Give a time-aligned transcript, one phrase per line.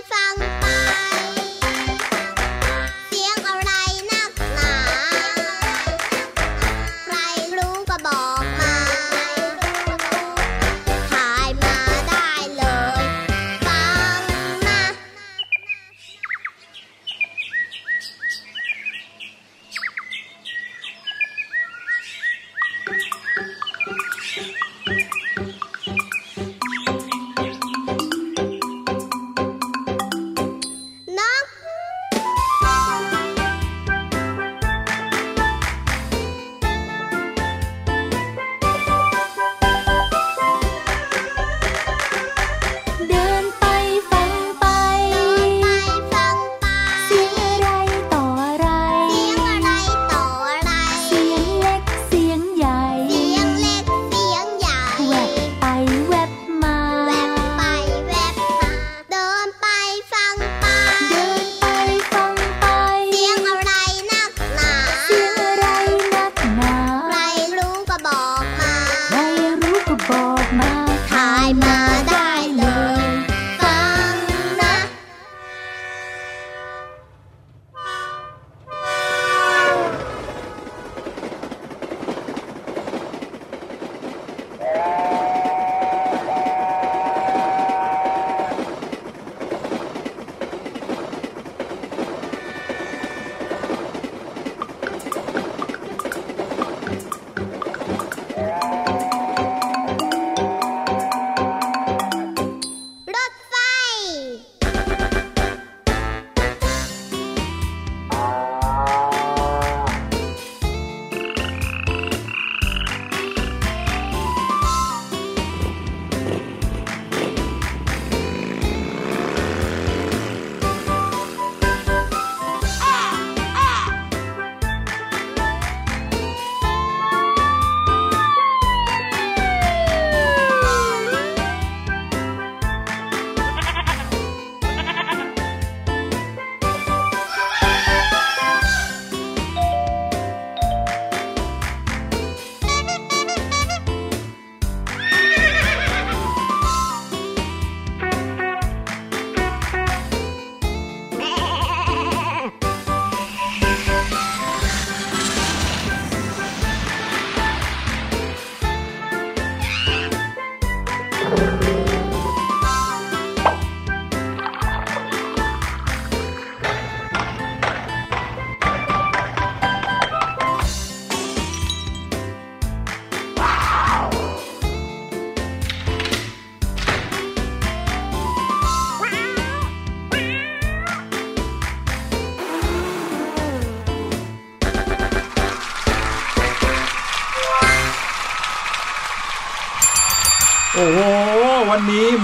[0.00, 0.57] โ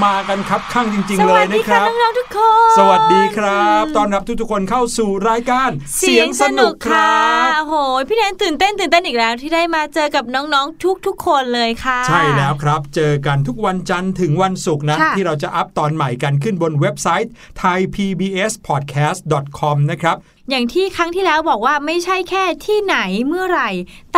[0.04, 2.38] มากันครับข้างจริงสๆเลวัยสดีนะคค่ะรับน้องๆทุกค
[2.68, 7.12] น สวัสดีครับต้อนรับทุกๆคนเข้าสู่รายการ เสียงสนุกค่ะ
[7.68, 17.30] โหยพี่แนนตื่นเต้นตื่นเต้นอีกแล้วที่ได้มาเจอกับน้องๆทุกๆ คนเลยค่ะ ใช่แล้วครับ เจอกันทุกวันจันทร์ถึงวันศุกร์นะค่ะที่เราจะอัปตอนใหม่กันขึ้นบนเว็บไซต์
[17.62, 20.16] thaipbspodcast.com นะครับ
[20.50, 22.96] อย่างที่ครั้งที่แล้วบอกว่าไม่ใช่แค่ที่ไหน
[23.26, 23.70] เมื่อไหร่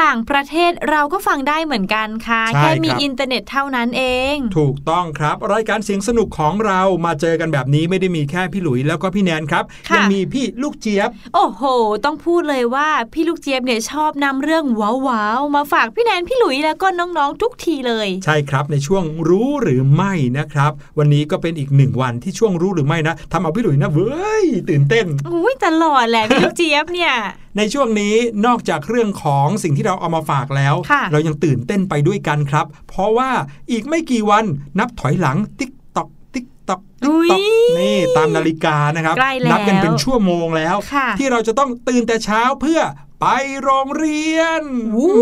[0.02, 4.02] ต่างประเทศเราก็ฟังได้เหมือนกันค่ะใช่แค่มีครับอินเทอร์เน็ตเท่านั้นเอ
[4.34, 11.62] ง ถูกต้องครับ รายการเสียงสนุกของเรามาเจอกันแบบนี้ไม่ได้มีแค่พี่หลุยแล้วก็พี่แนนครับค่ะยัมีพี่ลูกเจี๊ยบ โอ้โห
[12.04, 27.12] ต้องพูดเลยว่าพี่ลูกเจี๊ยบเนี่ยชอบนำเรื่องว้าวๆมาฝากพี่แนนพี่หลุยแล้วก็น้องๆทุกทีเลย ใช่ครับในช่วงรู้หรือไม่นะครับ วันนี้ก็เป็นอีกหนึ่งวันที่ช่วงรู้หรือไม่นะทำเอาพี่หลุยนะเว้ยตื่นเต้นอุ้ยตลอดแหละพี่ลูกเจี๊ยบเนี่ย
[27.56, 28.14] ในช่วงนี้
[28.46, 33.30] นอกจากเรื่องของสิ่งที่เราเอามาฝากแล้วค่ะเรายังตื่นเต้นไปด้วยกันครับ เพราะว่า
[33.70, 34.44] อีกไม่กี่วัน
[34.78, 37.40] นับถอยหลังติ๊กตอกติ๊กตอกติ๊กอุ๊ยตอก
[37.78, 42.80] นี่ตามนาฬิกานะครับใกล้แล้วนักันเป็นชั่วโมงแล้วค่ะที่เราจะต้องตื่นแต่เช้าเพื่อ
[43.20, 43.26] ไป
[43.62, 44.62] โรงเรียน
[44.96, 45.14] วู้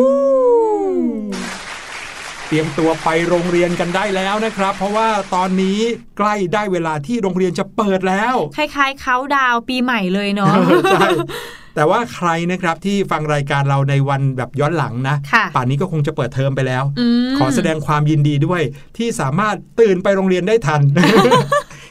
[2.49, 5.79] เตรียมตัวไปโรงเรียนกันได้แล้วนะครับ เพราะว่าตอนนี้
[6.19, 10.55] ใกล้ได้เวลาที่โรงเรียนจะเปิดแล้ว คล้ายๆเขาดาวน์ปีใหม่เลยเนาะ
[10.93, 11.09] ใช่
[11.75, 18.63] แต่ว่าใครนะครับที่ฟังรายการเราในวันแบบย้อนหลังนะค่ะป่านนี้ก็คงจะเปิดเทอมไปแล้วอืมขอแสดงความยินดีด้วย
[18.97, 20.81] ที่สามารถตื่นไปโรงเรียนได้ทัน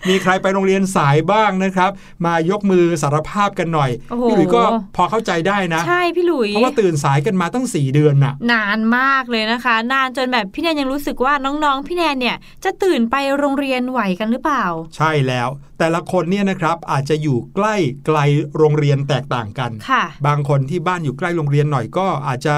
[0.09, 1.91] มีใครไปโรงเรียนสายบ้างนะครับ
[2.25, 4.63] มายกมือสารภาพกันหน่อยโอ้โหพี่หลุยก็
[4.95, 14.65] พอเข้าใจได้นะ ใช่พี่หลุย เพราะว่าตื่นสายกันมาตั้ง 4 เดือนน่ะ นานมากเลยนะคะ นานจนแบบพี่แนนยังรู้สึกว่าน้องๆ พี่แนนเนี่ยจะตื่นไปโรงเรียนไหวกันหรือเปล่า
[14.97, 18.17] ใช่แล้วแต่ละคนเนี่ยนะครับอาจจะอยู่ใกล้ไกล
[18.57, 22.55] โรงเรียนแตกต่างกันค่ะบางคนที่บ้านอยู่ใกล้โรงเรียนหน่อยก็อาจจะ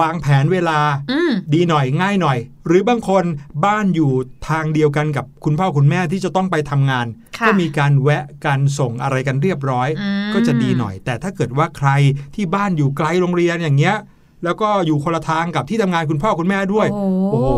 [0.00, 0.78] วางแผนเวลา
[1.10, 3.24] อืมดีหน่อยง่ายหน่อย หรือบางคน
[3.64, 4.10] บ้านอยู่
[4.48, 7.06] ทางเดียวกันกับคุณพ่อคุณแม่ที่จะต้องไปทำงาน
[7.38, 11.90] ค่ะก็มีการแวะกันส่งอะไรกันเรียบร้อยอืมก็จะดีหน่อย แต่ถ้าเกิดว่าใคร
[12.34, 13.96] ที่บ้านอยู่ไกลโรงเรียนอย่างเงี้ย
[14.44, 17.02] แล้วก็อยู่คนละทางกับที่ทำงานคุณพ่อคุณแม่ด้วยโอ้
[17.32, 17.50] โอ้โห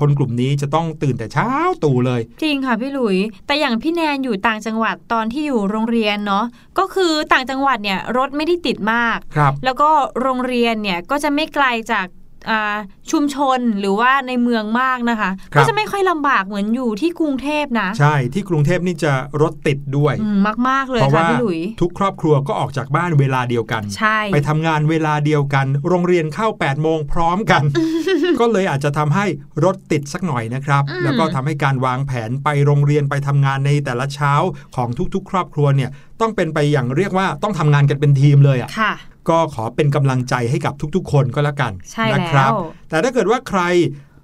[0.00, 1.50] คนกลุ่มนี้จะต้องตื่นแต่เช้า
[1.84, 3.16] ตู่เลย จริงค่ะพี่หลุย
[3.46, 6.44] แต่อย่างพี่แนนอยู่ต่างจังหวัดตอนที่อยู่โรงเรียนเนาะ
[6.78, 9.90] ก็คือต่างจังหวัดเนี่ยรถไม่ได้ติดมากครับแล้วก็
[10.20, 12.15] โรงเรียนเนี่ยก็จะไม่ไกลจากอ่า
[13.10, 19.12] ชุมชนหรือว่าในเมืองมากนะคะครับก็จะไม่ค่อยลำบากเหมือนอยู่ที่กรุงเทพนะ ใช่ที่กรุงเทพนี่จะ
[19.42, 20.38] รถติดด้วยอืม
[20.68, 27.62] มากๆเลยเพราะค่ะว่าพี่หลุยทุกครอบครัวก็ออกจากบ้านเวลาเดียวกัน ใช่ ไปทำงานเวลาเดียวกัน โรงเรียนเข้า8โมงพร้อมกัน
[28.40, 29.26] ก็เลยอาจจะทำให้
[29.64, 34.32] รถติดสักหน่อยนะครับอืมแล้วก็ทำให้การวางแผนไปโรงเรียนไปทำงานในแต่ละเช้า
[34.76, 35.90] ของทุกๆ ครอบครัวเนี่ย
[36.20, 38.92] ต้องเป็นไปอย่างเรียกว่าต้องทำงานกันเป็นทีมเลยอะค่ะ
[39.28, 42.54] ก็ขอเป็นกำลังใจให้กับทุกๆ คนก็แล้วกันใช่นะแล้ครับว
[42.88, 43.62] แต่ถ้าเกิดว่าใคร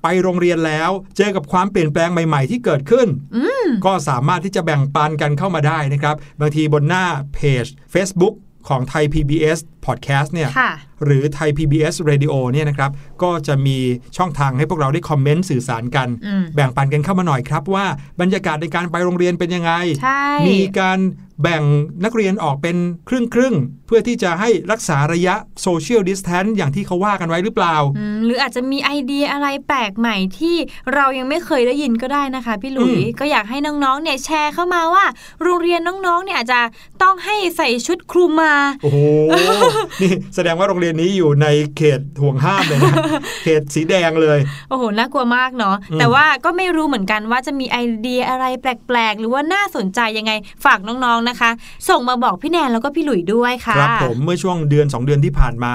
[0.02, 7.04] ไปโรงเรียนแล้วเจอกับความเปลี่ยนแปลงใหม่ ๆ ที่เกิดขึ้นอืมก็สามารถที่จะแบ่งปันกันเข้ามาได้นะครับ บางทีบนหน้า
[7.34, 8.34] เพจ Facebook
[8.68, 10.70] ของไทย PBS Podcast เนี่ยค่ะ
[11.04, 12.90] หรือไทย PBS Radio เนี่ยนะครับ
[13.22, 13.78] ก็จะมี
[14.16, 17.86] ช่องทางให้พวกเราได้คอมเมนต์สื่อสารกันอืมแบ่งปันกันเข้ามาหน่อยครับว่า
[18.20, 20.98] บรรยากาศในการไปโรงเรียนเป็นยังไงใช่มีการ
[21.42, 21.62] แบ่ง
[22.04, 22.76] นักเรียนออกเป็น
[23.08, 30.56] ครึ่งครึ่งๆเพื่อที่จะให้รักษาระยะ social distance อย่างที่เขาว่ากันไว้หรือเปล่าอืมหรืออาจจะมีไอเดียอะไรแปลกใหม่ที่
[30.94, 35.04] เรายังไม่เคยได้ยินก็ได้นะคะพี่หลุยอืมก็อยากให้น้องๆเนี่ยแชร์เข้ามาว่า
[35.42, 36.60] โรงเรียนน้องๆเนี่ยอาจจะ
[37.02, 38.98] ต้องให้ใส่ชุดคลุมมา โอ้โห
[40.02, 42.94] นี่แสดงว่าโรงเรียนนี้อยู่ในเขตห่วงห้ามเลยนะ
[43.44, 44.38] เขตสีแดงเลย
[44.70, 50.32] โอ้โหน่ากลัวมากเนาะอืมแต่ว่าก็ไม่รู้เหมือนกันว่าจะมีไอเดียอะไรแปลกๆ หรือว่าน่าสนใจยังไง
[50.64, 51.50] ฝากน้องๆนะคะ
[51.88, 55.74] ส่งมาบอกพี่แนนแล้วก็พี่หลุยด้วยค่ะครับผมเมื่อช่วงเดือน 2 เดือนที่ผ่านมา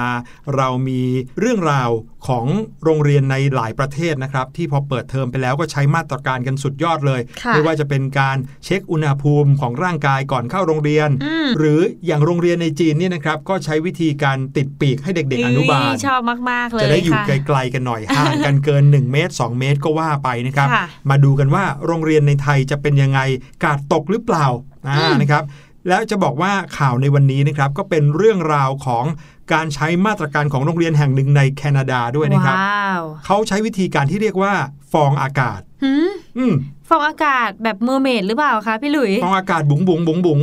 [0.56, 1.00] เรามี
[1.38, 1.90] เรื่องราว
[2.26, 2.46] ของ
[2.84, 16.20] โรงเรียนในหลายประเทศนะครับ ที่พอเปิดเทอมไปแล้วก็ใช้มาตรการกันสุดยอดเลยค่ะไม่ว่าจะเป็นการเช็คอุณหภูมิของร่างกายก่อนเข้าโรงเรียนอืมหรืออย่างโรงเรียนในจีนเนี่ยนะครับก็ใช้วิธีการติดปีกให้เด็ก ๆ อนุบาลชอบ
[16.50, 23.20] มากๆเลยจะได้อยู่ค่ะไกลๆกันหน่อยห่างกันเกิน 1 เมตร 2 เมตรก็ว่าไปนะครับค่ะมาดูกันว่าโรงเรียนในไทยจะเป็นยังไง
[23.64, 24.46] การ์ดตกหรือเปล่า
[24.86, 25.44] อ่าอืมนะครับ
[25.88, 29.04] แล้วจะบอกว่าข่าวในวันนี้นะครับก็เป็นเรื่องราวของ
[29.52, 34.52] การใช้มาตรการของโรงเรียนแห่งหนึ่งในแคนาดาด้วยนะครับว้าวเขาใช้วิธีการที่เรียกว่า
[34.92, 36.54] ฟองอากาศหืมอืม
[36.88, 40.40] ฟองอากาศแบบ mermaid หรือเปล่าคะพี่หลุย ฟองอากาศบุ๋งบุ๋งบุ๋งบุ๋ง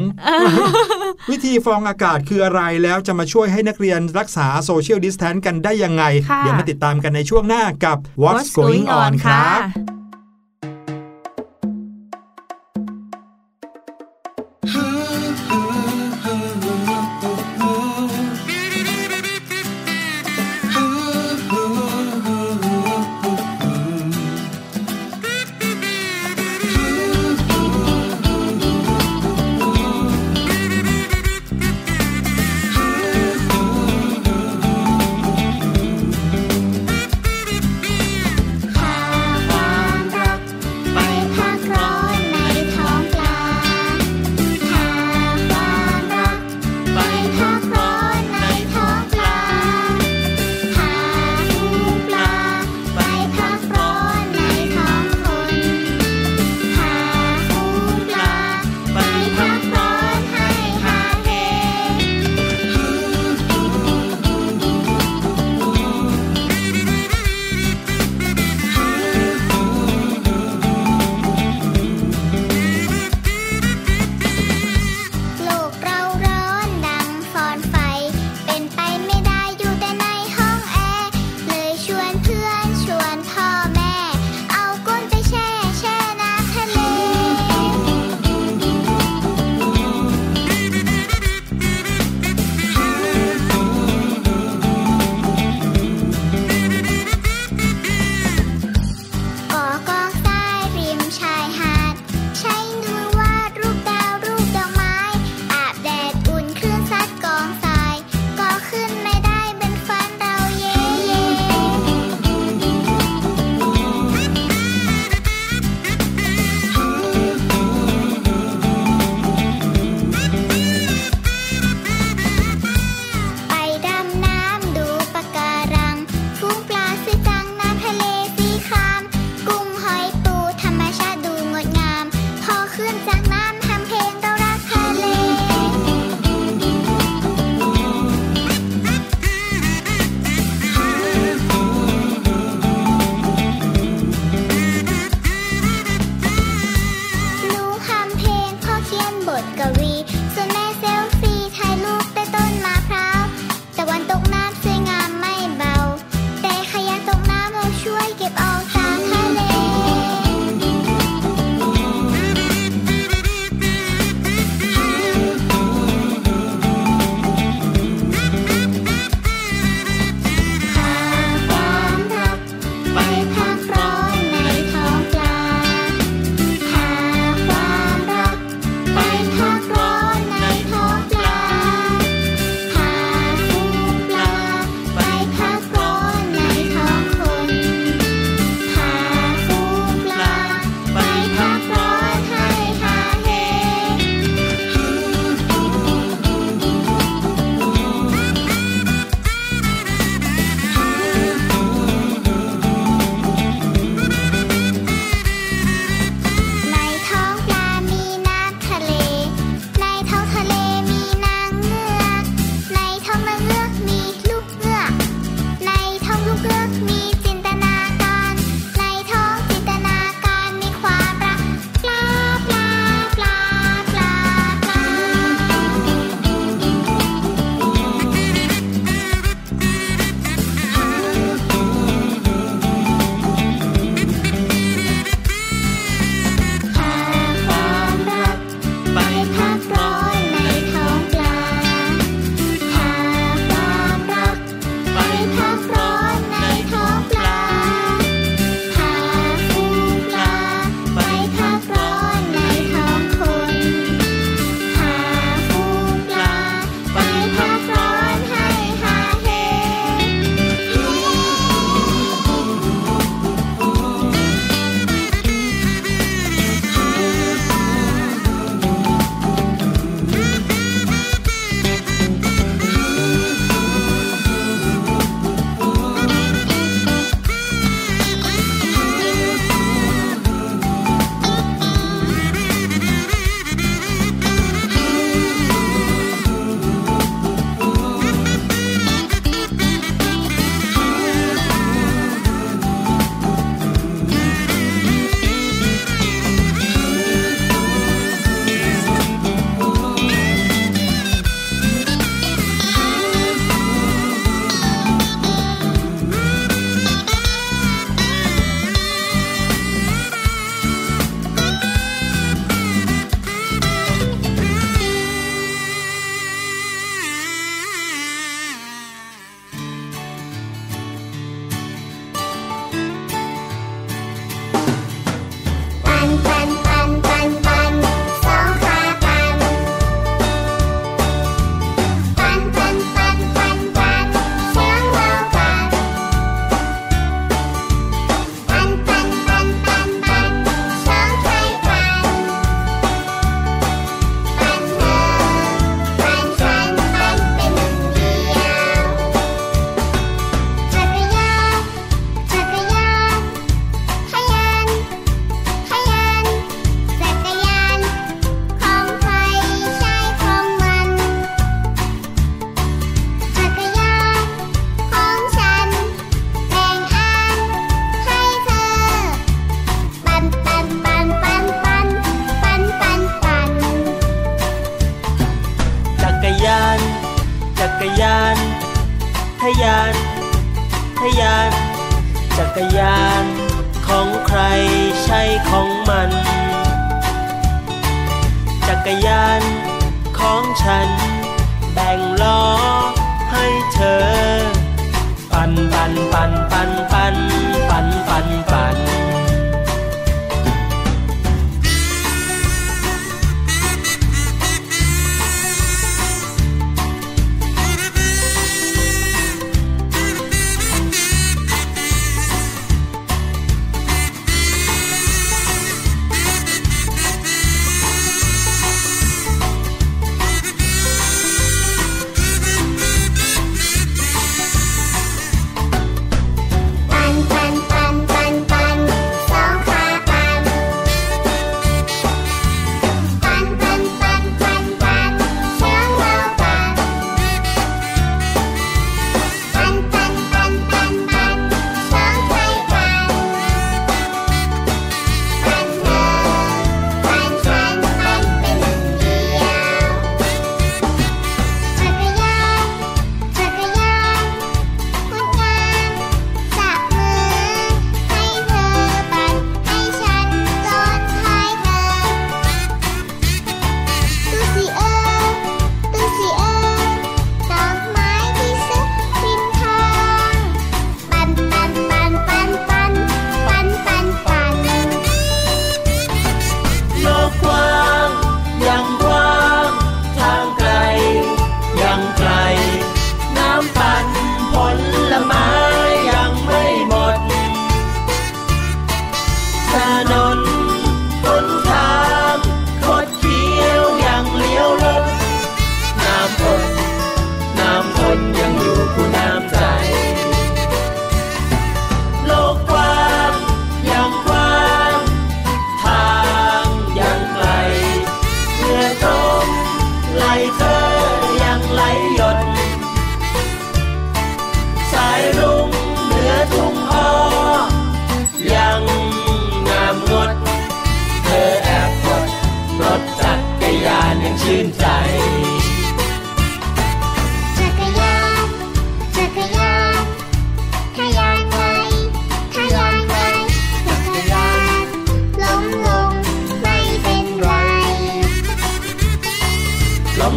[1.32, 9.62] วิธีฟองอากาศคืออะไรแล้วจะมาช่วยให้นักเรียนรักษาโซเชียลดิสแทนกันได้ยังไงค่ะเดี๋ยวมาติดตามกันในช่วงหน้ากับ What's Going On ครับ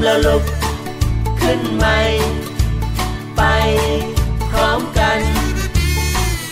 [0.09, 0.45] แล้วลุก
[1.41, 1.99] ขึ้นใหม่
[3.37, 3.43] ไป
[4.51, 5.21] พร้อมกัน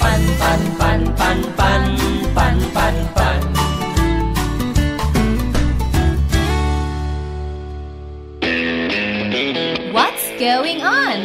[0.00, 1.82] ปันปันปันปันปัน
[2.36, 3.40] ปันปันปัน
[9.96, 11.16] What's going on?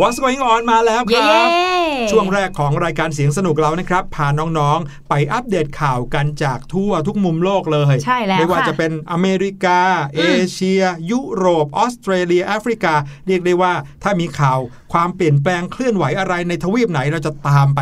[0.00, 1.65] What's going on มาแล้วคเย้รับ
[2.12, 9.80] ช่วงแรกของรายการเสียงสนุกเรานะครับพาน้องๆ ไปอัปเดตข่าวกันจากทั่วทุกมุมโลกเลย ใช่แล้วไม่ว่าค่ะจะเป็นอเมริกา
[10.16, 12.94] เอเชีย ยุโรป ออสเตรเลียแอฟริกา
[13.26, 14.58] เรียกได้ว่าถ้ามีข่าว
[14.92, 17.80] ความเปลี่ยนแปลงเคลื่อนไหวอะไรในทวีปไหนเราจะตามไป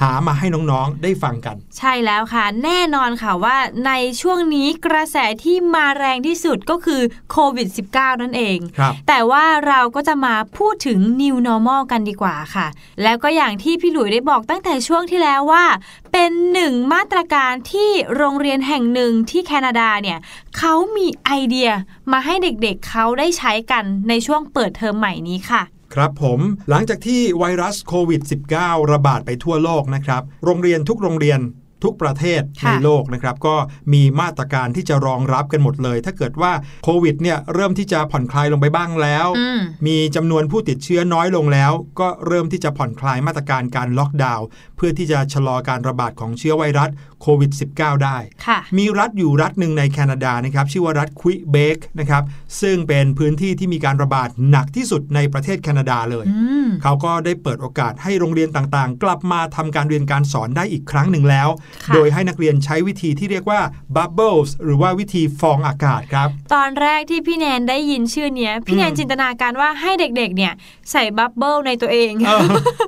[0.00, 12.66] หามาให้น้องๆ ได้ฟังกัน ใช่แล้วค่ะ แน่นอนค่ะว่าในช่วงนี้กระแสที่มาแรงที่สุดก็คือโควิด -19 นั่นเองครับแต่ว่าเราก็จะมาพูดถึง New Normal กันดีกว่าค่ะ
[13.02, 15.64] แล้วก็อย่างที่พี่หลุยได้บอกตั้งแต่ช่วงที่แล้วว่า
[16.12, 20.18] เป็นหนึ่งมาตรการที่โรงเรียนแห่งหนึ่งที่แคนาดาเนี่ย
[20.58, 21.70] เขามีไอเดีย
[22.12, 25.62] มาให้เด็กๆเเขาได้ใช้กันในช่วงเปิดเทอมใหม่นี้ค่ะ
[25.94, 28.22] ครับผมหลังจากที่ไวรัสโควิด
[28.56, 31.40] -19 ระบาดไปทั่วโลกนะครับโรงเรียนทุกโรงเรียน
[31.84, 33.56] ทุกประเทศค่ะในโลกนะครับ ก็
[33.92, 36.52] มีมาตรการที่จะรองรับกันหมดเลย ถ้าเกิดว่า
[36.84, 46.90] โควิดเนี่ยเริ่มที่จะผ่อนคลายลงไปบ้างแล้วอืมมีจำนวนผู้ติดเชื้อน้อยลงแล้ว ก็เริ่มที่จะผ่อนคลายมาตรการการล็อกดาวน์เพื่อที่จะชะลอการระบาดของเชื้อไวรัส
[47.22, 48.16] โควิด -19 ได้
[48.46, 52.22] ค่ะมีรัฐอยู่รัฐหนึ่งในแคนาดานะครับชื่อว่ารัฐควิเบกนะครับ
[52.60, 61.48] ซึ่งเป็นพื้นที่ที่มีการระบาดหนักที่สุดในประเทศแคนาดาเลยอืมเขาก็ได้เปิดโอกาสให้โรงเรียนต่างๆ กลับมาทำการเรียนการสอนได้อีกครั้งหนึ่งแล้ว
[61.84, 63.60] ค่ะโดยให้นักเรียนใช้วิธีที่เรียกว่า
[63.96, 70.52] bubbles หรือว่าวิธีฟองอากาศครับ ตอนแรกที่พี่แนนได้ยินชื่อเนี้ยพี่แนนอืมจินตนาการว่าให้เด็กๆเนี่ย
[70.92, 72.44] ใส่ bubble ในตัวเองเออ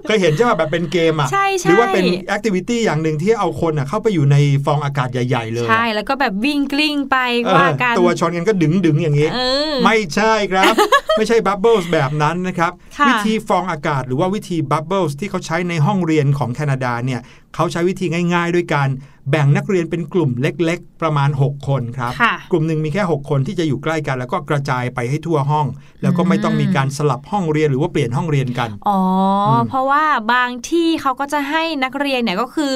[0.07, 10.73] เคยเห็นใช่ไหมแบบเป็นเกมอะใช่ใช่หรือว่าเป็น activity อย่างหนึ่งที่เอาคนอะเข้าไปอยู่อยู่ในฟองอากาศใหญ่ ๆ เลย ใช่ แล้วก็แบบวิ่งกลิ้งไปเออว่ากันตัวชนกันก็ดึ๋งดึ๋งๆอย่างนี้เออไม่ใช่ครับ
[11.17, 17.21] ไม่ใช่ bubbles แบบนั้นนะครับค่ะวิธีฟองอากาศหรือว่าวิธี bubbles ที่เขาใช้ในห้องเรียนของแคนาดาเนี่ย
[17.55, 18.89] เขาใช้วิธีง่าย ๆ ด้วยการ
[19.31, 25.67] แบ่งนักเรียนเป็นกลุ่มเล็ก ๆ ประมาณ 6 คนครับค่ะกลุ่มหนึ่งมีแค่ 6 คนที่จะอยู่ใกล้กัน แล้วก็กระจายไปให้ทั่วห้อง
[26.03, 29.01] แล้วก็ไม่ต้องมีการสลับห้องเรียนหรือว่าเปลี่ยนห้องเรียนกัน อ๋อ
[29.49, 32.75] อมเพราะว่าบางที่เขาก็จะให้นักเรียนเนี่ยก็คือ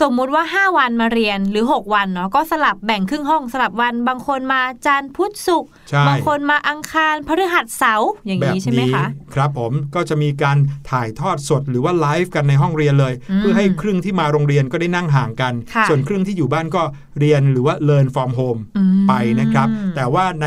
[0.00, 10.58] สมมุติว่า 5 วันมาเรียนหรือ 6 วันเนาะก็สลับแบ่งครึ่งห้องสลับวันบางคนมาจันทร์พุธศุกร์ใช่บางคนมาอังคารพฤหัสเสาร์อย่างแบบนี้ใช่ไหมนี้คะครับผมก็จะมีการ
[10.90, 16.82] ถ่ายทอดสดหรือว่าไลฟ์กันในห้องเรียนเลยอืมเพื่อให้ครึ่งที่มาโรงเรียนก็ได้นั่งห่างกันค่ะส่วนครึ่งที่อยู่บ้านก็
[17.20, 20.46] เรียนหรือว่า learn from home อืมไปนะครับ แต่ว่าใน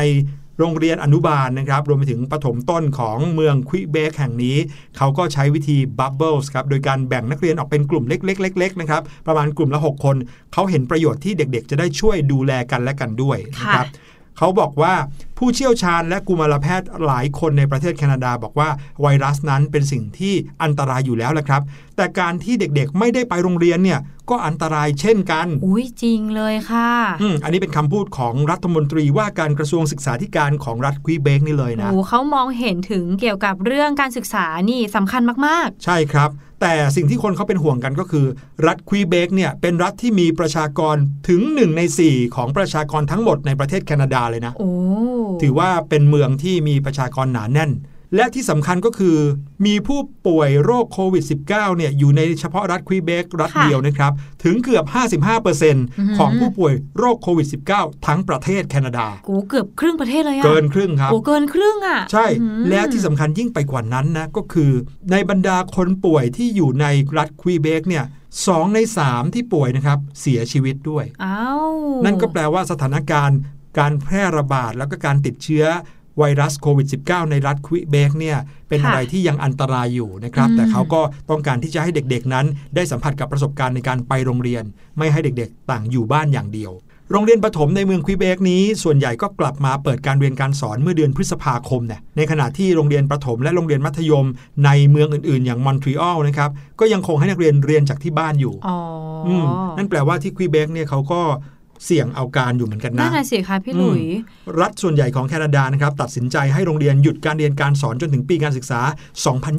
[0.60, 4.56] โรงเรียนอนุบาลนะครับรวมไปถึงประถมต้นของเมืองควิเบกแห่งนี้
[4.96, 10.16] เขาก็ใช้วิธี bubbles ครับโดยการแบ่งนักเรียนออกเป็นกลุ่มเล็กๆๆๆนะครับประมาณกลุ่มละ 6 คน
[10.52, 13.86] เขาเห็นประโยชน์ที่เด็กๆ จะได้ช่วยดูแลกันและกันด้วยนะครับ
[14.40, 14.94] เขาบอกว่า
[15.38, 18.68] ผู้เชี่ยวชาญและกุมารแพทย์หลายคนในประเทศแคนาดาบอกว่า
[19.02, 21.62] ไวรัสนั้นเป็นสิ่งที่อันตรายอยู่แล้วแหละครับ
[21.96, 24.00] แต่การที่เด็กๆไม่ได้ไปโรงเรียนเนี่ย
[24.30, 26.90] ก็อันตรายเช่นกัน อุ้ยจริงเลยค่ะ
[27.22, 38.26] อืมอันนี้เป็นคำพูดของรัฐมนตรีว่าการกระทรวงศึกษาธิการของรัฐควีเบกนี่เลยนะโอ้เขามองเห็นถึงเกี่ยวกับเรื่องการศึกษานี่สำคัญมากใช่ครับ แต่สิ่งที่คนเขาเป็นห่วงกันก็คือ
[38.66, 40.96] รัฐควีเบกเนี่ยเป็นรัฐที่มีประชากร
[41.28, 44.70] ถึง 1 ใน 4 ของประชากรทั้งหมดในประเทศแคนาดาเลยนะๆโอ้
[45.42, 47.70] ถือว่าเป็นเมืองที่มีประชากรหนาแน่น
[48.14, 49.16] และที่สำคัญก็คือ
[49.66, 54.12] มีผู้ป่วยโรคโควิด -19 เนี่ยอยู่ในเฉพาะรัฐควีเบกรัฐเดียวนะครับ
[54.44, 54.84] ถึงเกือบ
[55.52, 64.72] 55%ของผู้ป่วยโรคโควิด -19 ทั้งประเทศแคนาดาโหเกือบครึ่งประเทศเลยอะเกินครึ่งครับโอ้เกินครึ่งอะใช่อืมและที่สำคัญยิ่งไปกว่านั้นนะก็คือ
[65.10, 66.86] ในบรรดาคนป่วยที่อยู่ใน
[67.18, 68.04] รัฐควีเบกเนี่ย
[68.46, 71.68] สองใน3ที่ป่วยนะครับเสียชีวิตด้วยอ้าว
[72.04, 73.38] นั่นก็แปลว่าสถานการณ์
[73.78, 75.64] การแพร่ระบาดแล้วก็การติดเชื้อ
[76.20, 78.36] ไวรัสโควิด -19 ในรัฐควิเบกเนี่ย
[78.68, 84.64] เป็นอะไรที่ยังอันตรายอยู่นะครับ แต่เขาก็ต้องการที่จะให้เด็กๆนั้น ได้สัมผัสกับประสบการณ์ในการไปโรงเรียน
[84.98, 86.72] ไม่ให้เด็กๆ ต่างอยู่บ้านอย่างเดียว
[87.12, 94.26] โรงเรียนประถมในเมืองควิเบกนี้ ส่วนใหญ่ก็กลับมาเปิดการเรียนการสอนเมื่อเดือนพฤษภาคมเนี่ยในขณะที่โรงเรียนประถมและโรงเรียนมัธยม
[94.64, 98.76] ในเมืองอื่นๆ อย่างมอนทรีออลนะครับก็ยังคงให้นักเรียนเรียนจากที่บ้านอยู่อ๋อ
[99.26, 99.44] ออืม
[99.76, 101.20] นั่นแปลว่าที่ควิเบกเนี่ยเขาก็
[101.84, 104.02] เสี่ยงเอาการอยู่เหมือนกันนั่นะนน่ะสิคะพี่หลุย
[104.60, 108.80] รัฐส่วนใหญ่ของแคนาดานะครับตัดสินใจให้โรงเรียนหยุดการเรียนการสอนจนถึงปีการศึกษา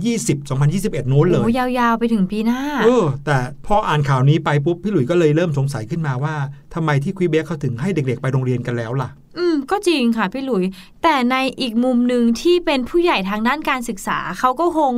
[0.01, 6.35] 2020-2021นู้นเลย โอ้ยาวๆ ไปถึงปีหน้า เออ แต่พออ่านข่าวนี้ไปปุ๊บ พี่หลุยส์ก็เลยเริ่มสงสัยขึ้นมาว่า
[6.73, 10.63] ทำไมที่ควีเบกเขาถึงให้เด็กๆ ไปโรงเรียนกันแล้วล่ะ อืม ก็จริงค่ะพี่หลุย
[11.03, 14.93] แต่ในอีกมุมหนึ่งที่เป็นผู้ใหญ่ทางด้านการศึกษาเขาก็คง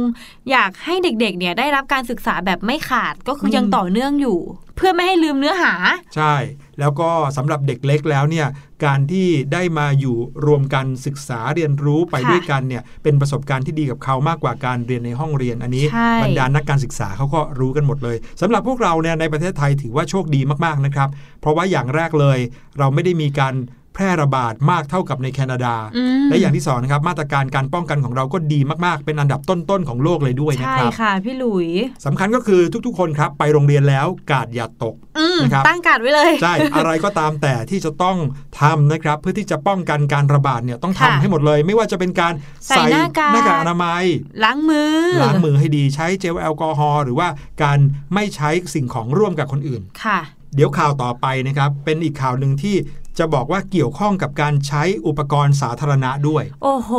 [0.51, 4.39] อยากให้เด็กๆ เนี่ยได้รับการศึกษาแบบไม่ขาดก็คือยังอืมต่อเนื่องอยู่
[4.75, 5.73] เพื่อไม่ให้ลืมเนื้อหา
[6.15, 6.35] ใช่
[6.79, 8.47] แล้วก็สำหรับเด็กเล็กแล้วเนี่ย
[8.85, 21.09] การที่ได้มาอยู่รวมกันศึกษาเรียนรู้ไปค่ะด้วยกันเนี่ยเป็นประสบการณ์ที่ดีกับเขามากกว่าการเรียนในห้องเรียนอันนี้ใช่บรรดานักการศึกษาเขาก็รู้กันหมดเลยสำหรับพวกเราเนี่ยในประเทศไทยถือว่าโชคดีมากๆนะครับ
[21.41, 22.39] เพราะว่าอย่างแรกเลย
[22.79, 23.55] เราไม่ได้มีการ
[23.93, 31.67] แพร่ระบาดมากเท่ากับในแคนาดาอืมและอย่างที่สองนะครับมาตรการการป้องกันของเราก็ดีมากๆ เป็นอันดับต้นๆของโลกเลยด้วยนะใช่ครับค่ะพี่หลุย
[32.05, 38.17] สำคัญก็คือทุกๆ คนครับไปโรงเรียนแล้วกาดอย่าตกอืมนะครับตั้งการดไว้เลยใช่อะไรก็ตามแต่ที่จะต้อง
[38.61, 42.33] ทำนะครับเพื่อที่จะป้องกันการระบาดเนี่ยต้องทำค่ะให้หมดเลย ไม่ว่าจะเป็นการ
[42.67, 44.03] ใส่หน้ากากหน้ากากอนามัย
[44.43, 47.27] ล้างมือล้างมือให้ดีใช้เจลแอลกอฮอล์หรือว่า
[47.63, 47.79] การ
[48.13, 50.19] ไม่ใช้สิ่งของร่วมกับคนอื่นค่ะ
[50.55, 52.75] เดี๋ยวข่าวต่อไปนะครับ เป็นอีกข่าวหนึ่งที่
[53.19, 56.91] จะบอกว่าเกี่ยวข้องกับการใช้อุปกรณ์สาธารณะด้วย โอ้โห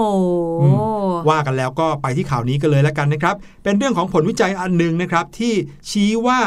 [0.62, 0.68] อื
[1.10, 5.54] มว่ากันแล้วก็ไปที่ข่าวนี้กันเลยแล้วกันนะครับ เป็นเรื่องของผลวิจัยอันหนึ่งนะครับที่
[5.90, 6.40] ชี้ว่า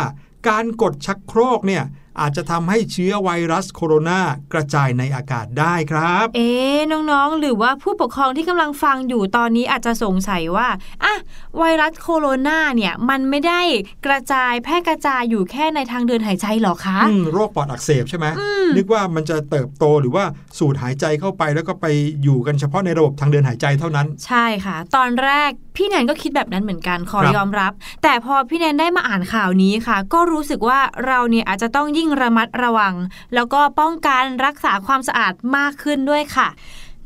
[0.49, 1.84] การกดชักโครกเนี่ย
[2.21, 4.19] อาจจะทำให้เชื้อไวรัสโคโรนา
[4.53, 10.67] กระจายในอากาศได้ครับ เอ๊ะน้องๆ หรือว่าผู้ปกครองที่กำลังฟังอยู่ตอนนี้อาจจะสงสัยว่า
[11.03, 11.15] อะ
[11.58, 13.62] ไวรัสโคโรนาเนี่ยมันไม่ได้
[14.06, 18.25] กระจายแพร่กระจายอยู่แค่ในทางเดินหายใจหรอคะอืมโรคปอดอักเสบใช่ไหม
[18.77, 20.23] นึกว่ามันจะเติบโตหรือว่า
[20.58, 21.86] สูดหายใจเข้าไปแล้วก็ไป
[22.23, 27.71] อยู่กันเฉพาะในระบบทางเดินหายใจเท่านั้น ใช่ค่ะ ตอนแรกพี่แนนก็คิดแบบนั้นเหมือนกันขอครับยอมรับ
[28.03, 32.96] แต่พอพี่แนนได้มาอ่านข่าวนี้ค่ะ ก็รู้สึกว่าเราเนี่ยอาจจะต้องยิ่งระมัดระวัง
[33.34, 36.48] แล้วก็ป้องกันรักษาความสะอาดมากขึ้นด้วยค่ะ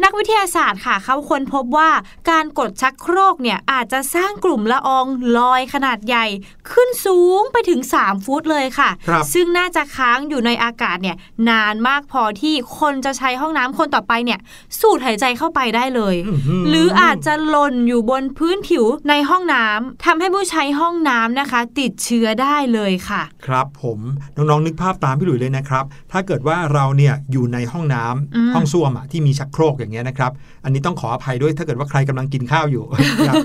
[0.03, 1.89] นักวิทยาศาสตร์ค่ะเขาค้นพบว่า
[2.29, 5.05] การกดชักโครกเนี่ยอาจจะสร้างกลุ่มละออง
[5.37, 6.25] ลอยขนาดใหญ่
[6.71, 11.17] ขึ้นสูงไปถึง 3 ฟุตเลยค่ะครับซึ่งน่าจะค้างอยู่ในอากาศเนี่ย
[11.49, 14.39] นานมากพอที่คนจะใช้ห้องน้ำคนต่อไปเนี่ย
[14.79, 23.99] สูดหายใจเข้าไปได้เลยอื้อหือหรืออาจจะหล่นอยู่บนพื้นผิวในห้องน้ำทำให้ผู้ใช้ห้องน้ำนะคะ ติดเชื้อได้เลยค่ะ ครับผม
[24.35, 30.31] น้องๆนึกภาพตามพี่หลุยเลยนะครับ ถ้าเกิดว่าเราเนี่ยอยู่ในห้องน้ำอืมห้องส้วมอะที่มีชักโครกอย่างเงี้ยนะครับ
[30.63, 32.83] อันนี้ต้องขออภัยด้วยถ้าเกิดว่าใครกำลังกินข้าวอยู่
[33.29, 33.35] ครับ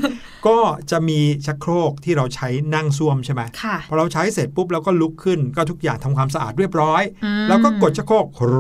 [0.47, 0.59] ก็
[0.91, 8.55] จะมีชักโครกที่เราใช้นั่งส้วมใช่ไหมค่ะพอเราใช้เสร็จปุ๊บเราก็ลุกขึ้นก็ทุกอย่างทำความสะอาดเรียบร้อยอืมแล้วก็กดชักโครกโคร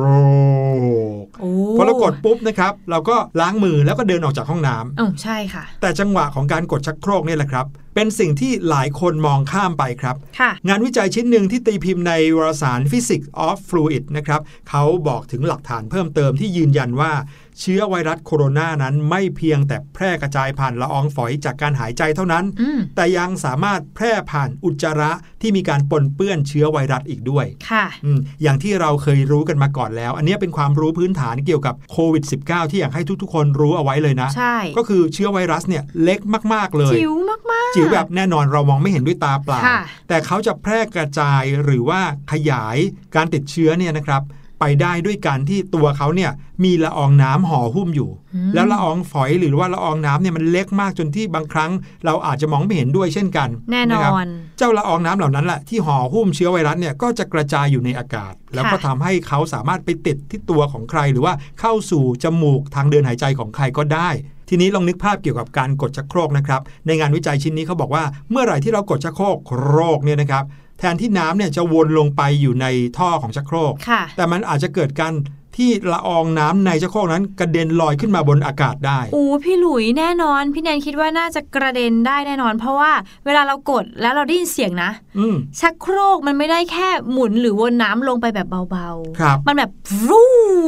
[1.24, 17.12] กโอ้พอเรากดปุ๊บนะครับ เราก็ล้างมือแล้วก็เดินออกจากห้องน้ำอ๋อใช่ค่ะ แต่จังหวะของการกดชักโครกเนี่ยแหละครับเป็นสิ่งที่หลายคนมองข้ามไปครับค่ะงานวิจัยชิ้นหนึ่งที่ตีพิมพ์ในวารสาร Physics of Fluid นะครับเขาบอกถึงหลักฐานเพิ่มเติมที่ยืนยันว่า
[17.60, 36.20] เชื้อไวรัสโคโรนานั้นไม่เพียงแต่แพร่กระจายผ่านละอองฝอยจากการหายใจเท่านั้นอืมแต่ยังสามารถแพร่ผ่านอุจจาระที่มีการปนเปื้อนเชื้อไวรัสอีกด้วยค่ะอืมอย่างที่เราเคยรู้กันมาก่อนแล้ว อันนี้เป็นความรู้พื้นฐานเกี่ยวกับโควิด -19 ที่อยากให้ทุกๆ คนรู้เอาไว้เลยนะ ใช่ ก็คือเชื้อไวรัสเนี่ยเล็ก
[36.54, 37.38] มาก ๆ เลย จิ๋วมา
[37.68, 42.00] กๆ จิ๋วแบบแน่นอนเรามองไม่เห็นด้วยตาเปล่าค่ะแต่เขาจะแพร่กระจายหรือว่า
[42.32, 42.76] ขยาย
[43.14, 44.22] การติดเชื้อเนี่ยนะครับ
[44.60, 46.30] ไปได้ด้วยการที่ตัวเขาเนี่ย
[46.64, 48.10] มีละอองน้ำห่อหุ้มอยู่
[48.54, 51.70] แล้วละอองฝอยหรือว่าละอองน้ำเนี่ยมันเล็กมากจนที่บางครั้ง
[52.04, 64.10] เราอาจจะมองไม่เห็นด้วยเช่นกัน แน่นะครับอน เจ้าละอองน้ำเหล่านั้นแหละที่ห่อหุ้มเชื้อไวรัสเนี่ยก็จะกระจายอยู่ในอากาศ แล้วก็ทำให้เขาสามารถไปติดที่ตัวของใคร หรือว่าเข้าสู่จมูกทางเดินหายใจของใครก็ได้
[64.48, 70.44] ทีนี้ลองนึกภาพเกี่ยวกับการกดชักโครกนะครับ ในงานวิจัยชิ้นนี้เขาบอกว่าเมื่อไหร่ที่เรากดชักโครกโครกเนี่ยนะครับ
[70.78, 72.66] แทนที่น้ำเนี่ยจะวนลงไปอยู่ใน
[72.98, 75.14] ท่อของชักโครกค่ะแต่มันอาจจะเกิดการ
[75.60, 82.92] ที่ละอองน้ำในชักโครกนั้นกระเด็นลอยขึ้นมาบนอากาศได้อู้พี่หลุยแน่นอน พี่แนนคิดว่าน่าจะกระเด็นได้แน่นอน เพราะว่า
[83.26, 89.70] เวลาเรากดแล้วเราได้ยินเสียงนะอืมชักโครกมันไม่ได้แค่หมุนหรือวนน้ำลงไปแบบเบาครับมันแบบ
[90.08, 90.22] รู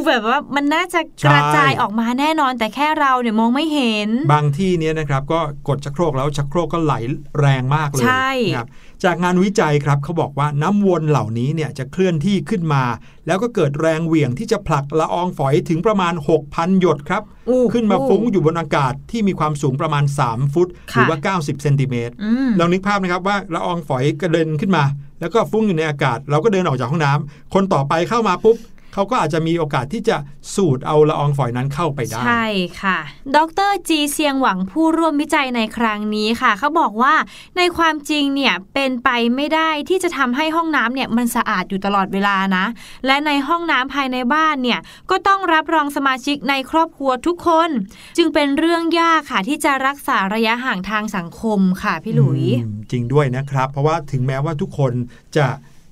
[0.07, 0.99] แบบว่ามันน่าจะ
[1.31, 6.93] กระจายใช่ออกมาแน่นอน แต่แค่เราเนี่ยมองไม่เห็น บางที่เนี่ยนะครับ ก็กดชักโครกแล้วชักโครกก็ไหล
[7.39, 8.67] แรงมากเลยใช่นะครับ
[9.03, 12.83] จากงานวิจัยครับเขาบอกว่าน้ำวนเหล่านี้เนี่ยจะเคลื่อนที่ขึ้นมา
[13.27, 16.13] แล้วก็เกิดแรงเหวี่ยงที่จะผลักละอองฝอยถึงประมาณ
[16.45, 24.83] 6,000 หยดครับอู้ขึ้นมาฟุ้งอยู่บนอากาศที่มีความสูงประมาณ 3 ฟุต หรือว่า 90 เซนติเมตรอืมลองนึกภาพนะครับว่าละอองฝอยกระเด็นขึ้นมา
[25.19, 28.57] แล้วก็ฟุ้งอยู่ในอากาศ เราก็เดินออกจากห้องน้ำคนต่อไปเข้ามาปุ๊บ
[28.93, 30.17] เขาก็อาจจะมีโอกาสที่จะ
[30.55, 32.47] สูดเอาละอองฝอยนั้นเข้าไปได้ ใช่
[32.81, 32.97] ค่ะ
[33.35, 33.37] ด
[33.69, 37.13] รจีเซียงหวังผู้ร่วมวิจัยในครั้งนี้ค่ะ เขาบอกว่า
[37.57, 42.65] ในความจริงเนี่ยเป็นไปไม่ได้ที่จะทำให้ห้องน้ำเนี่ยมันสะอาดอยู่ตลอดเวลานะ
[43.05, 47.69] และในห้องน้ำภายในบ้านเนี่ยก็ต้องรับรองสมาชิกในครอบครัวทุกคน
[48.17, 54.93] จึงเป็นเรื่องยากค่ะที่จะรักษาระยะห่างทางสังคมค่ะพี่หลุยอืมจริงด้วยนะครับ เพราะว่าถึงแม้ว่าทุกคน
[55.37, 55.47] จะ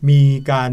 [0.09, 0.71] มีการ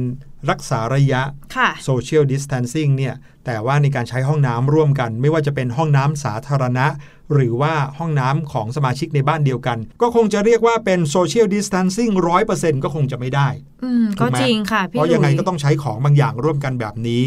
[0.50, 1.22] รักษาระยะ
[1.56, 3.14] ค่ะ social distancing เนี่ย
[3.46, 6.86] แต่ว่าในการใช้ห้องน้ำร่วมกัน ไม่ว่าจะเป็นห้องน้ำสาธารณะ
[7.32, 12.12] หรือว่าห้องน้ำของสมาชิกในบ้านเดียวกัน ก็คงจะเรียกว่าเป็น social distancing
[12.48, 13.48] 100%ก็คงจะไม่ได้
[13.84, 17.22] อืมถูก็กไหมจริงค่ะเพพี่หราะลุยังไงยก็ต้องใช้ของบางอย่างร่วมกันแบบนี้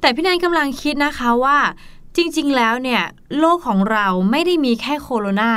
[0.00, 1.58] แต่พี่แนนกำลังคิดนะคะว่า
[2.16, 3.02] จริง ๆ แล้วเนี่ย
[3.38, 5.52] โลกของเราไม่ได้มีแค่โคโรนา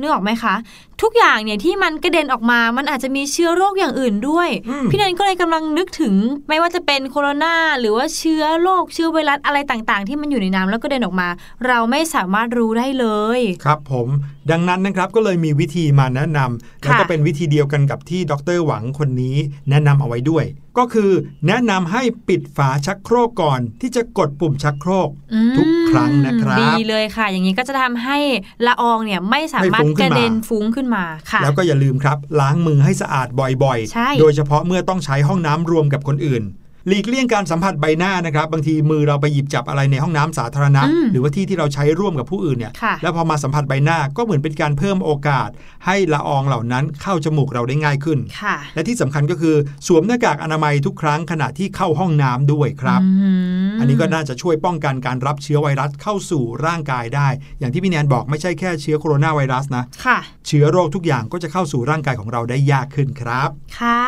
[0.00, 0.54] นึกออกไหมคะ
[1.02, 6.14] ทุกอย่างเนี่ยที่มันกระเด็นออกมา มันอาจจะมีเชื้อโรคอย่างอื่นด้วยอืมพี่แนนก็เลยกำลังนึกถึง
[6.48, 11.28] ไม่ว่าจะเป็นโคโรนาหรือว่าเชื้อโรคเชื้อไวรัสอะไรต่างๆ ที่มันอยู่ในน้ำแล้วก็เดินออกมา
[11.66, 13.06] เราไม่สามารถรู้ได้เล
[13.38, 14.08] ย ครับผม
[14.50, 19.36] ดังนั้นนะครับก็เลยมีวิธีมาแนะนำแล้วก็เป็นวิธีเดียวกันกับที่ดรหวังคนนี้
[19.70, 20.44] แนะนำเอาไว้ด้วย
[20.78, 21.10] ก็คือ
[21.46, 28.18] แนะนำให้ปิดฝาชักโครกก่อนที่จะกดปุ่มชักโครกอืมทุกครั้งนะครับดีเลยค่ะ อย่างนี้ก็จะทำให้
[28.66, 36.42] ละอองเนี่ยไม่สามารถไม่ฟุ้งกขึ้นระมาเด็นฟุ้งขึ้นมาค่ะ แล้วก็อย่าลืมครับ ล้างมือให้สะอาดบ่อยใช่ๆโดยเฉพาะเมื่อต้องใช้ห้องน้ำรวมกับคนอื่น
[36.88, 45.48] หลีกเลี่ยงการสัมผัสใบหน้านะครับ บางทีมือเราไปหยิบจับอะไรในห้องน้ำสาธารณะอืมหรือว่าที่ที่เราใช้ร่วมกับผู้อื่นเนี่ยค่ะแล้วพอมาสัมผัสใบหน้าก็เหมือนเป็นการเพิ่มโอกาส
[45.86, 53.28] ให้ละอองเหล่านั้นเข้าจมูกเราได้ง่ายขึ้นค่ะและที่สำคัญก็คือสวมหน้ากากอนามัยทุกครั้งขณะที่เข้าห้องน้ำด้วยครับอื
[53.70, 64.04] มอันนี้ก็น่าจะช่วยป้องกันการรับเชื้อไวรัสเข้าสู่ร่างกายได้ อย่างที่พี่แนนบอกไม่ใช่แค่เชื้อโคโรนาไวรัสนะค่ะเชื้อโรคทุกอย่างก็จะเข้าสู่ร่างกายของเราได้ยากขึ้นครับ ค่ะ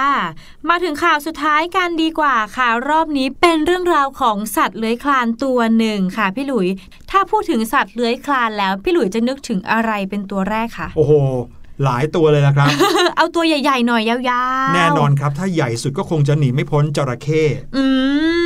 [0.69, 6.69] มาถึงข่าวสุดท้ายกันดีกว่าค่ะรอบนี้เป็นเรื่องราวของสัตว์เลื้อยคลานตัวหนึ่งค่ะพี่หลุย
[7.11, 11.13] ถ้าพูดถึงสัตว์เลื้อยคลานแล้ว พี่หลุยจะนึกถึงอะไรเป็นตัวแรกคะโอ้โห
[11.85, 12.69] หลายตัวเลยละครับ
[13.16, 17.43] เอาตัวใหญ่ๆหน่อยยาวๆ แน่นอนครับ ถ้าใหญ่สุดก็คงจะหนีไม่พ้นจระเข้
[17.77, 17.85] อื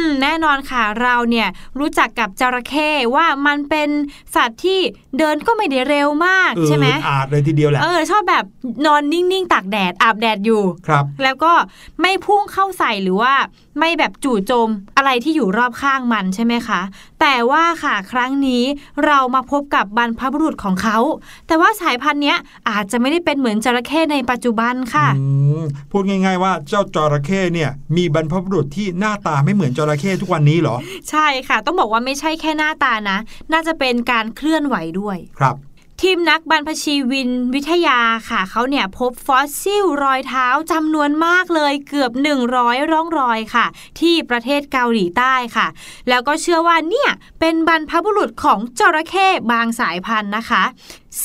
[0.04, 3.88] มแน่นอนค่ะเราเนี่ยรู้จักกับจระเข้ว่ามันเป็น
[4.34, 4.80] สัตว์ที่
[5.18, 8.44] เดินก็ไม่ได้เร็วมากเออใช่ไหมอาจเลยทีเดียวแหละเออชอบแบบ
[8.86, 11.52] นอนนิ่งๆตากแดดอาบแดดอยู่ครับ แล้วก็
[12.00, 13.34] ไม่พุ่งเข้าใส่หรือว่า
[13.78, 16.80] ไม่แบบจู่โจมอะไรที่อยู่รอบข้างมันใช่ไหมคะ
[17.20, 18.64] แต่ว่าค่ะครั้งนี้
[19.06, 20.98] เรามาพบกับบรรพบุรุษของเขา
[21.46, 22.38] แต่ว่าสายพันธุ์เนี้ย
[22.70, 25.26] อาจจะไม่ได้เป็นเหมือนจระเข้ในปัจจุบันค่ะอื
[25.60, 30.76] มพูดง่าย ๆ ว่าเจ้าจระเข้เนี่ยมีบรรพบุรุษที่หน้าตาไม่เหมือนจระเข้ทุกวันนี้เหรอ
[31.10, 33.18] ใช่ค่ะ ต้องบอกว่าไม่ใช่แค่หน้าตานะ
[33.52, 35.56] น่าจะเป็นการเคลื่อนไหวด้วยครับ
[36.02, 42.12] ทีมนักบรรพชีวินวิทยาค่ะ เขาเนี่ยพบฟอสซิลรอยเท้าจำนวนมากเลยเกือบ
[42.50, 43.66] 100 ร่องรอยค่ะ
[44.00, 45.66] ที่ประเทศเกาหลีใต้ค่ะ
[46.08, 47.10] แล้วก็เชื่อว่าเนี่ย
[47.40, 50.62] เป็นบรรพบุรุษของจระเข้บางสายพันธุ์นะคะ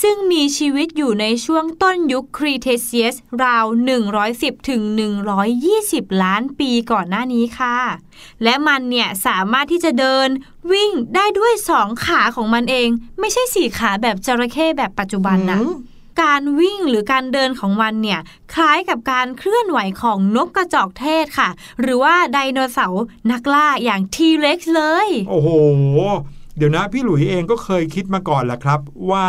[0.02, 3.66] ซึ่งมีชีวิตอยู่ในช่วงต้นยุคครีเทเซียสราว
[4.18, 4.82] 110ถึง
[5.52, 7.78] 120 ล้านปีก่อนหน้านี้ค่ะ
[8.44, 10.28] และมันเนี่ยสามารถที่จะเดิน
[10.72, 15.74] วิ่งได้ด้วยสองขาของมันเอง ไม่ใช่สี่ขาแบบจระเข้แบบปัจจุบันนะอืม
[16.22, 18.20] การวิ่งหรือการเดินของมันเนี่ย
[18.54, 21.50] คล้ายกับการเคลื่อนไหวของนกกระจอกเทศค่ะ
[21.82, 25.50] หรือว่าไดโนเสาร์นักล่าอย่างทีเร็กซ์เลย โอ้โห
[26.58, 28.80] เดี๋ยวนะพี่หลุยเองก็เคยคิดมาก่อนแหละครับ
[29.12, 29.26] ว่า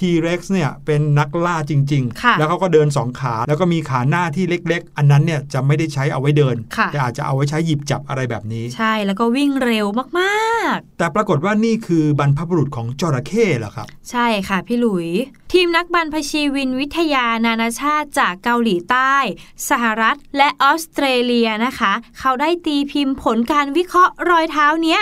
[0.00, 9.86] T-Rex เนี่ยเป็นนักล่าจริงค่ะๆแล้วเขาก็เดินสองขา แล้วก็มีขาหน้าที่เล็ก ๆ อันนั้นเนี่ยจะไม่ได้ใช้เอาไว้เดินค่ะแต่อาจจะเอาไว้ใช้หยิบจับอะไรแบบนี้ ใช่แล้วก็วิ่งเร็ว
[10.18, 15.08] มากแต่ปรากฏว่านี่คือบรรพบุรุษของจระเข้เหรอครับๆใช่ค่ะพี่หลุย
[15.52, 19.14] ทีมนักบรรพชีวินวิทยานานาชาติจากเกาหลีใต้
[19.68, 25.00] สหรัฐ และออสเตรเลียนะคะ เขาได้ตีพิมพ์ผลการวิเคราะห์รอยเท้าเนี้ย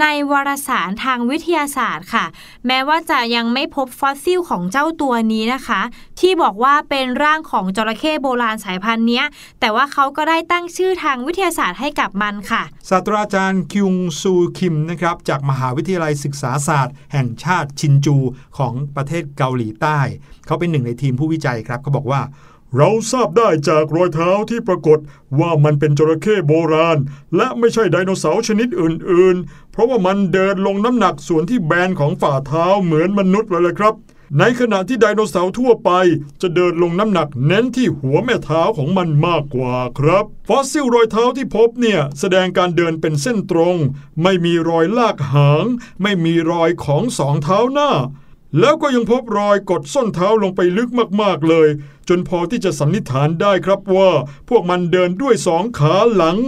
[0.00, 2.24] ในวารสารทางวิทยาศาสตร์ค่ะ
[2.66, 5.80] แม้ว่าจะยังไม่พบฟอสซิลของเจ้าตัวนี้นะคะ
[6.20, 9.22] ที่บอกว่าเป็นร่างของจระเข้โบราณสายพันธุ์นี้
[9.60, 18.16] แต่ว่าเขาก็ได้ตั้งชื่อทางวิทยาศาสตร์ให้กับมันค่ะศาสตราจารย์คิงซูคิมนะครับจากมหาวิทยาลัยศึกษาศาสตร์ แห่งชาติชินจู
[18.58, 20.00] ของประเทศเกาหลีใต้
[20.46, 22.22] เขาเป็นหนึ่งในทีมผู้วิจัยครับเขาบอกว่า
[22.76, 24.98] เราทราบได้จากรอยเท้าที่ปรากฏ
[25.40, 26.98] ว่ามันเป็นจระเข้โบราณ
[27.36, 29.36] และไม่ใช่ไดโนเสาร์ชนิดอื่น
[29.78, 33.94] ราะว่ามันเดินลงน้ำหนักส่วนที่แบนของฝ่าเท้าเหมือนมนุษย์เลยละครับ
[34.38, 35.90] ในขณะที่ไดโนเสาร์ทั่วไป
[36.42, 43.76] จะเดินลงน้ำหนักเน้นที่หัวแม่เท้าของมันมากกว่าครับ ฟอสซิลรอยเท้าที่พบเนี่ยแสดงการเดินเป็นเส้นตรง
[44.22, 45.64] ไม่มีรอยลากหาง
[46.02, 47.90] ไม่มีรอยของสองเท้าหน้า
[48.60, 50.90] แล้วก็ยังพบรอยกดส้นเท้าลงไปลึก
[51.22, 51.68] มากๆเลย
[52.08, 54.10] จนพอที่จะสันนิษฐานได้ครับว่า
[54.48, 56.38] พวกมันเดินด้วยสองขาหลัง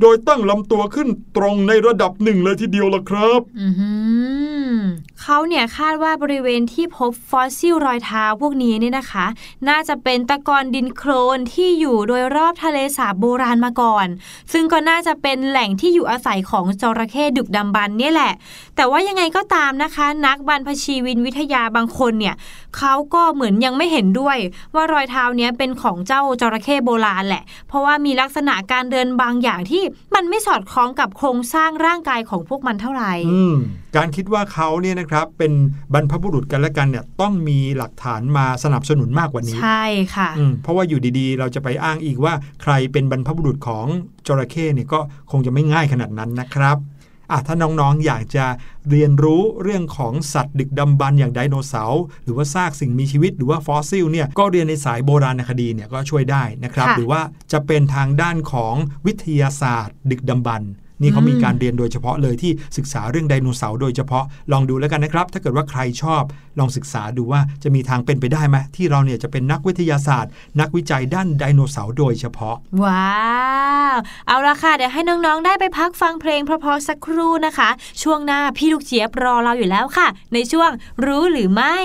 [0.00, 3.40] โดยตั้งลำตัวขึ้นตรงในระดับหนึ่งเลยทีเดียวล่ะครับ
[5.22, 9.26] เขาเนี่ยคาดว่าบริเวณที่พบฟอสซิลรอยเท้าพวกนี้เนี่ยนะคะ
[9.68, 14.06] น่าจะเป็นตะกอนดินโครนที่อยู่โดยรอบทะเลสาบโบราณมาก่อน
[14.52, 18.32] ซึ่งก็น่าจะเป็นแหล่งที่อยู่อาศัยของจระเข้ดึกดำบรรเนี่ยแหละ
[18.80, 22.34] แต่ว่ายังไงก็ตามนะคะ นักบรรพชีวินวิทยาบางคนเนี่ย
[22.78, 24.36] เขาก็เหมือนยังไม่เห็นด้วย
[24.74, 29.82] ว่ารอยเท้าเนี้ยเป็นของเจ้าจระเข้โบราณแหละ เพราะว่ามีลักษณะการเดินบางอย่างที่
[30.14, 33.56] มันไม่สอดคล้องกับโครงสร้างร่างกายของพวกมันเท่าไหร่อืม
[33.96, 35.52] การคิดว่าเขาเนี่ยนะครับเป็น
[35.94, 43.86] บรรพบุรุษกันและกันเนี่ยต้องมีหลักฐานมาสนับสนุนมากกว่านี้ ใช่ค่ะอืมเพราะว่าอยู่ดีๆ เราจะไปอ้างอีกว่าใครเป็นบรรพบุรุษของ
[44.26, 46.78] จระเข้เนี่ยก็คงจะไม่ง่ายขนาดนั้นนะครับ
[47.32, 48.46] อะถ้าน้องๆอยากจะ
[48.90, 57.20] เรียนรู้เรื่องของสัตว์ดึกดำบรรพ์อย่างไดโนเสาร์หรือว่าซากสิ่งมีชีวิตหรือว่าฟอสซิลเนี่ยก็เรียนในสายโบราณคดีเนี่ยก็ช่วยได้นะครับค่ะหรือว่า
[57.52, 58.74] จะเป็นทางด้านของ
[59.06, 66.22] วิทยาศาสตร์ดึกดำบรรพ์ นี่เขามีการเรียนโดยเฉพาะเลยที่ศึกษาเรื่องไดโนเสาร์โดยเฉพาะลองดูแล้วกันนะครับ ถ้าเกิดว่าใครชอบ
[66.58, 73.14] ลองศึกษาดูว่าจะมีทางเป็นไปได้ไหมที่เราเนี่ยจะเป็นนักวิทยาศาสตร์ นักวิจัยด้านไดโนเสาร์โดยเฉพาะ ว้า
[73.94, 77.68] วเอาละค่ะเดี๋ยวให้น้องๆได้ไปพักฟังเพลงเพราะๆสักครู่นะคะ
[78.02, 80.70] ช่วงหน้าพี่ลูกเจี๊ยบรอเราอยู่แล้วค่ะ ในช่วง
[81.06, 81.76] รู้หรือไม่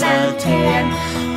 [0.00, 0.84] สะเทือน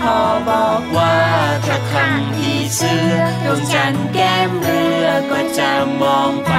[0.01, 0.17] พ่อ
[0.49, 1.17] บอกว่า
[1.65, 3.13] ถ้าขังผีเสื้อ
[3.45, 6.53] ดวงจันทร์แก้มเรือก็จะมองไป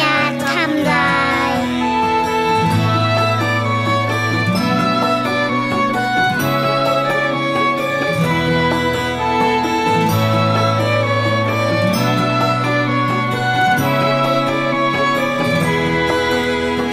[0.00, 0.14] ยา
[0.52, 1.16] ทำลา
[1.50, 1.52] ย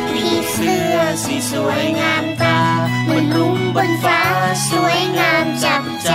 [0.09, 2.59] ผีเสื้อสีสวยงามตา
[3.03, 4.21] เหมือนรุ้งบนฟ้า
[4.69, 6.11] สวยงามจับใจ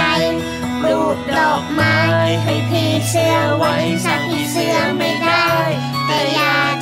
[0.84, 1.98] รูปดอกไม้
[2.44, 3.74] ให้พี่เสื้อไว้
[4.04, 5.52] สั่งพี่เสื้อไม่ได้
[6.26, 6.77] ล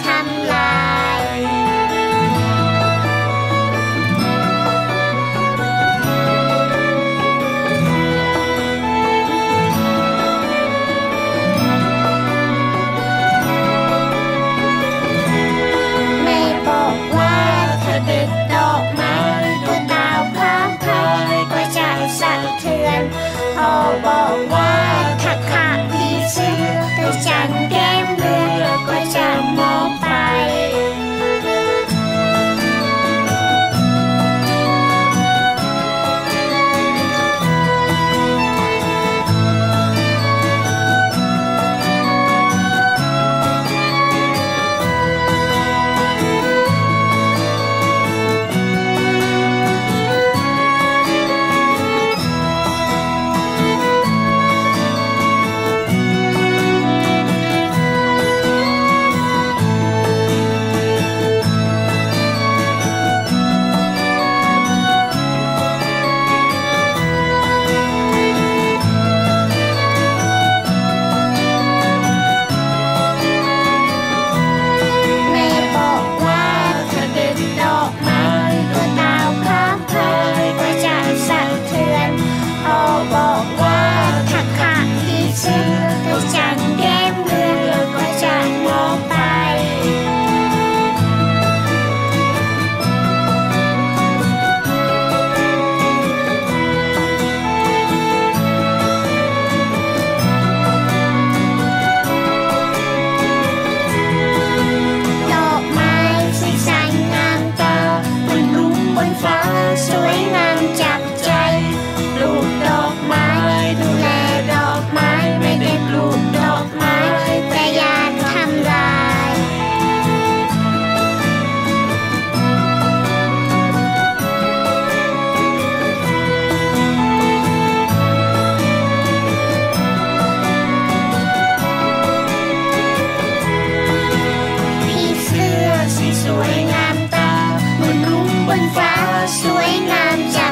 [139.27, 140.46] swing arms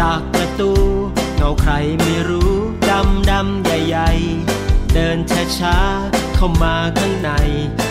[0.00, 0.72] จากประตู
[1.36, 1.72] เงาใคร
[2.02, 2.52] ไม่รู้
[2.90, 5.76] ดำดำใหญ่ๆ เดินช้าช้า
[6.34, 7.30] เข้ามาข้างใน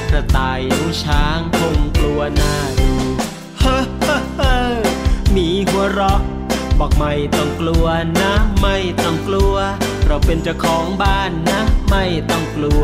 [0.09, 2.91] กระต่ายหูช้างคงกลัวหน้าดู
[3.59, 4.57] เฮ้อเฮ้เฮ้
[5.35, 6.21] มีหัวเราะ
[6.79, 7.85] บอกไม่ต้องกลัว
[8.19, 8.31] นะ
[8.61, 9.55] ไม่ต้องกลัว
[10.07, 12.83] เราเป็นเจ้าของบ้านนะ ไม่ต้องกลัว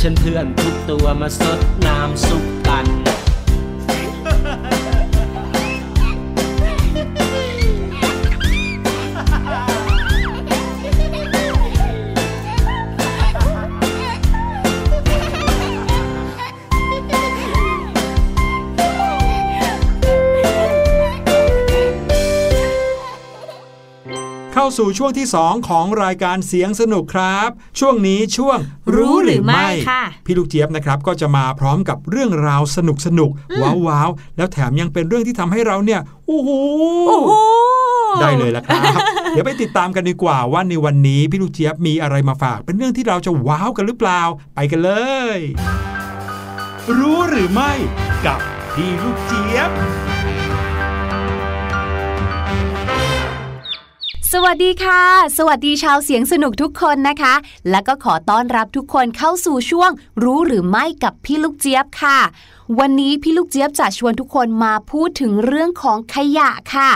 [0.00, 2.86] ฉันเพื่อนทุกตัวมาสดน้ำซุปกัน
[24.80, 27.50] สู่ช่วงที่ 2 ของรายการเสียงสนุกครับ
[27.80, 28.58] ช่วงนี้ช่วง
[28.96, 33.30] รู้หรือไม่ค่ะพี่ลูกเจี๊ยบนะครับก็จะมาพร้อมกับเรื่องราวสนุกสนุก
[33.62, 36.50] ว้าวว้าวแล้วแถมยังเป็นเรื่องที่ทำให้เราเนี่ยโอ้โห
[37.08, 37.30] โอ้โห
[38.20, 38.80] ได้เลยละครับ
[39.30, 44.22] เดี๋ยวไปติดตามกันดีกว่าว่าในวันนี้พี่ลูกเจี๊ยบมีอะไรมาฝาก เป็นเรื่องที่เราจะว้าวกันหรือเปล่า
[44.54, 44.92] ไปกันเล
[45.36, 45.38] ย
[46.98, 47.72] รู้หรือไม่
[48.26, 48.40] กับ
[48.74, 49.70] พี่ลูกเจี๊ยบ
[54.34, 55.02] สวัสดีค่ะ
[55.38, 57.34] สวัสดีชาวเสียงสนุกทุกคนนะคะ
[57.70, 59.90] และก็ขอต้อนรับทุกคนเข้าสู่ช่วง
[60.22, 62.18] รู้หรือไม่กับพี่ลูกเจี๊ยบค่ะ
[62.78, 66.90] วันนี้พี่ลูกเจี๊ยบจะชวนทุกคนมาพูดถึงเรื่องของขยะค่ะ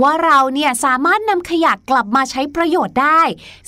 [0.00, 3.22] ว่าเราเนี่ยสามารถนำขยะกลับมาใช้ประโยชน์ได้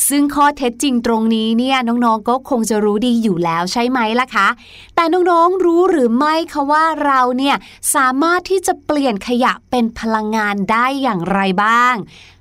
[0.09, 4.49] ซึ่งข้อเท็จจริงตรงนี้เนี่ยน้องๆก็คงจะรู้ดีอยู่แล้วใช่ไหมล่ะคะ
[4.95, 7.57] แต่น้องๆรู้หรือไม่คะว่าเราเนี่ย
[7.95, 11.95] สามารถที่จะเปลี่ยนขยะเป็นพลังงานได้อย่างไรบ้าง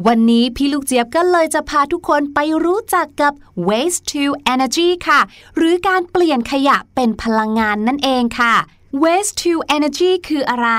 [0.08, 3.34] วันนี้พี่ลูกเจี๊ยบก็เลยจะพาทุกคนไปรู้จักกับ
[3.68, 5.22] waste to energy ค่ะ
[5.56, 8.56] หรือการเปลี่ยนขยะเป็นพลังงานนั่นเองค่ะ
[9.04, 10.70] waste to energy คืออะไร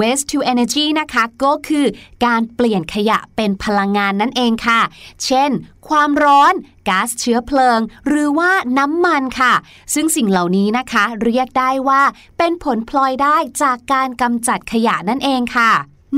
[0.00, 1.86] waste to energy นะคะก็คือ
[2.24, 4.80] การเปลี่ยนขยะเป็นพลังงานนั่นเองค่ะ
[5.24, 5.50] เช่น
[5.88, 6.54] ความร้อน
[6.88, 9.54] ก๊าซเชื้อเพลิง หรือว่าน้ำมันค่ะ
[9.94, 12.02] ซึ่งสิ่งเหล่านี้นะคะ เรียกได้ว่า
[12.38, 15.72] เป็นผลพลอยได้จากการกำจัดขยะนั่นเองค่ะ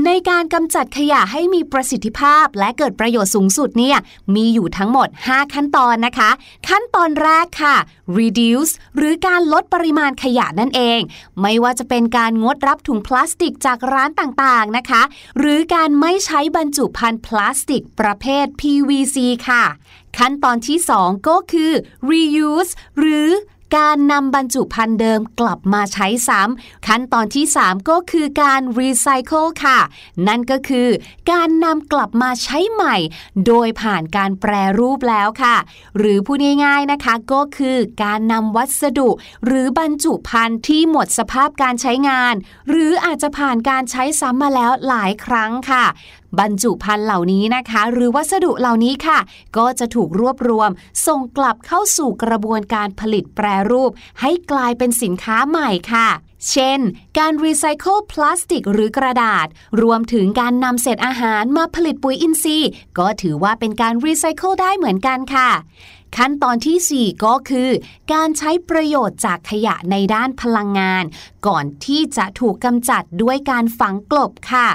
[0.05, 3.97] ในการกำจัดขยะให้มีประสิทธิภาพและเกิดประโยชน์สูงสุดเนี่ย
[4.35, 6.29] มีอยู่ทั้งหมด 5 ขั้นตอนนะคะ
[6.69, 7.75] ขั้นตอนแรกค่ะ
[8.17, 10.99] reduce หรือการลดปริมาณขยะนั่นเอง
[11.41, 15.01] ไม่ว่าจะเป็นการงดรับถุงพลาสติกจากร้านต่างๆนะคะ
[15.39, 19.17] หรือการไม่ใช้บรรจุภัณฑ์พลาสติกประเภท PVC
[19.47, 19.63] ค่ะ
[20.17, 21.71] ขั้นตอนที่ 2 ก็คือ
[22.09, 23.29] reuse หรือ
[23.77, 29.79] การนำบรรจุภัณฑ์เดิมกลับมาใช้ซ้ำขั้นตอนที่ 3 ก็คือการรีไซเคิลค่ะ
[30.27, 30.89] นั่นก็คือ
[31.31, 32.95] การนำกลับมาใช้ใหม่
[33.47, 35.55] โดยผ่านการแปรรูปแล้วค่ะ
[35.97, 39.09] หรือพูดง่ายๆนะคะก็คือการนำวัสดุ
[39.45, 42.33] หรือบรรจุภัณฑ์ที่หมดสภาพการใช้งาน
[42.69, 45.85] หรืออาจจะผ่านการใช้ซ้ำมาแล้วหลายครั้งค่ะ
[46.39, 49.19] บรรจุภัณฑ์เหล่านี้นะคะ หรือวัสดุเหล่านี้ค่ะ
[49.57, 50.69] ก็จะถูกรวบรวม
[51.07, 56.09] ส่งกลับเข้าสู่กระบวนการผลิตแปรรูป ให้กลายเป็นสินค้าใหม่ค่ะ
[56.51, 56.79] เช่น
[57.19, 59.47] การรีไซเคิลพลาสติกหรือกระดาษ
[59.81, 65.49] รวมถึงการนำเศษอาหารมาผลิตปุ๋ยอินทรีย์ ก็ถือว่าเป็นการรีไซเคิลได้เหมือนกันค่ะ
[66.17, 67.69] ขั้นตอนที่ 4 ก็คือ
[68.13, 71.03] การใช้ประโยชน์จากขยะในด้านพลังงาน
[71.47, 74.69] ก่อนที่จะถูกกำจัดด้วยการฝังกลบค่ะ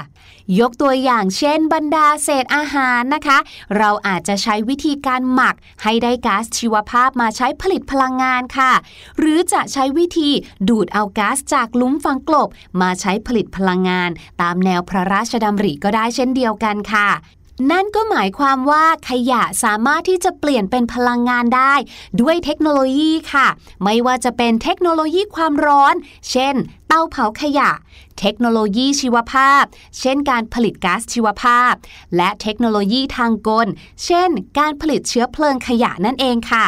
[0.59, 3.37] ยกตัวอย่างเช่นบรรดาเศษอาหารนะคะ
[3.77, 8.71] เราอาจจะใช้วิธีการหมักให้ได้ก๊าซชีวภาพมาใช้ผลิตพลังงานค่ะ
[9.19, 10.29] หรือจะใช้วิธี
[10.69, 12.49] ดูดเอาก๊าซจากลุมฝังกลบ
[12.81, 14.09] มาใช้ผลิตพลังงาน
[14.41, 17.09] ตามแนวพระราชดำริก็ได้เช่นเดียวกันค่ะ
[17.71, 21.73] นั่นก็หมายความว่าขยะสามารถที่จะเปลี่ยนเป็นพลังงานได้
[22.21, 23.47] ด้วยเทคโนโลยีค่ะ
[23.83, 25.95] ไม่ว่าจะเป็นเทคโนโลยีความร้อน
[26.29, 26.55] เช่น
[26.87, 27.71] เตาเผาขยะ
[28.19, 29.63] เทคโนโลยีชีวภาพ
[29.99, 31.73] เช่น การผลิตก๊าซชีวภาพ
[32.15, 33.67] และเทคโนโลยีทางกล
[34.05, 34.29] เช่น
[34.59, 36.65] การผลิตเชื้อเพลิงขยะนั่นเองค่ะ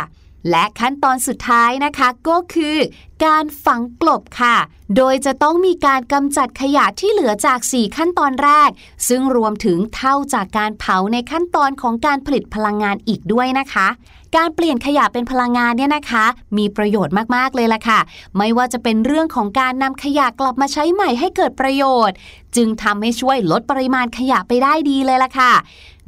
[0.50, 2.78] และขั้นตอนสุดท้ายนะคะก็คือ
[3.26, 4.58] การฝังกลบค่ะ
[4.98, 8.70] โดยจะต้องมีการกำจัดขยะที่เหลือจาก 4 ขั้นตอนแรก
[9.08, 13.88] ซึ่งรวมถึงเท่าจากการเผาในขั้นตอนของการผลิตพลังงานอีกด้วยนะคะ
[14.36, 16.26] การเปลี่ยนขยะเป็นพลังงานเนี่ยนะคะ
[16.58, 18.00] มีประโยชน์มาก ๆ เลยล่ะค่ะ
[18.38, 22.16] ไม่ว่าจะเป็นเรื่องของการนำขยะกลับมาใช้ใหม่ให้เกิดประโยชน์
[22.56, 25.54] จึงทำให้ช่วยลดปริมาณขยะไปได้ดีเลยล่ะค่ะ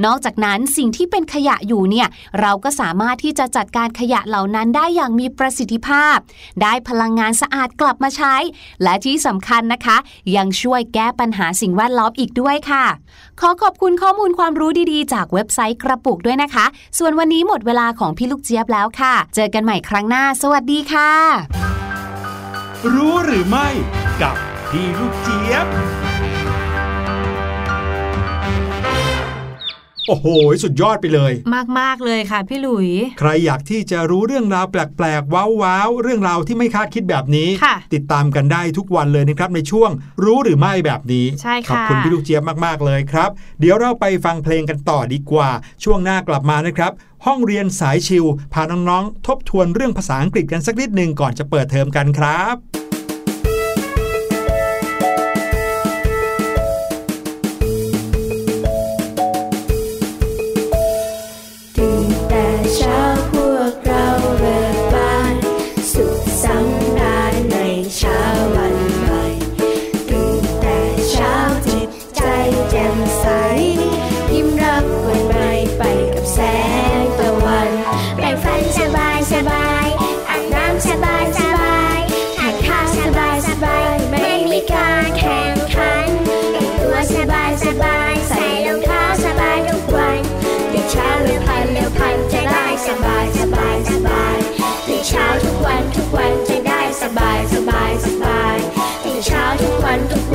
[0.05, 2.07] นอกจากนั้นสิ่งที่เป็นขยะอยู่เนี่ย
[2.41, 6.17] เราก็สามารถที่จะจัดการขยะเหล่านั้นได้อย่างมีประสิทธิภาพ
[6.61, 8.35] ได้พลังงานสะอาดกลับมาใช้
[8.83, 9.97] และที่สำคัญนะคะ
[10.35, 12.85] ยังช่วยแก้ปัญหาสิ่งแวดล้อมอีกด้วยค่ะ
[13.39, 16.65] ขอขอบคุณข้อมูลความรู้ดีๆ จากเว็บไซต์กระปุกด้วยนะคะ
[16.99, 21.11] ส่วนวันนี้หมดเวลาของพี่ลูกเจี๊ยบแล้วค่ะ เจอกันใหม่ครั้งหน้า สวัสดีค่ะ
[22.93, 23.67] รู้หรือไม่
[24.21, 24.35] กับ
[24.69, 25.67] พี่ลูกเจี๊ยบ
[30.07, 30.27] โอ้โห
[30.63, 31.33] สุดยอดไปเลย
[31.79, 32.89] มาก ๆ เลยค่ะ พี่หลุย
[33.19, 39.89] ใครอยากที่จะรู้เรื่องราวแปลก ๆ ว้าวๆ เรื่องราวที่ไม่คาดคิดแบบนี้ค่ะติดตามกันได้ทุกวันเลยนะครับ ในช่วง
[40.23, 43.29] รู้หรือไม่แบบนี้ ใช่ค่ะ ขอบคุณพี่ลูกเจี๊ยบมาก ๆ เลยครับ
[43.59, 45.49] เดี๋ยวเราไปฟังเพลงกันต่อดีกว่า
[45.83, 46.91] ช่วงหน้ากลับมานะครับ
[47.25, 52.72] ห้องเรียนสายชิวพาน้อง ๆ ทบทวนเรื่องภาษาอังกฤษกันสักนิดหนึ่งก่อนจะเปิดเทอมกันครับ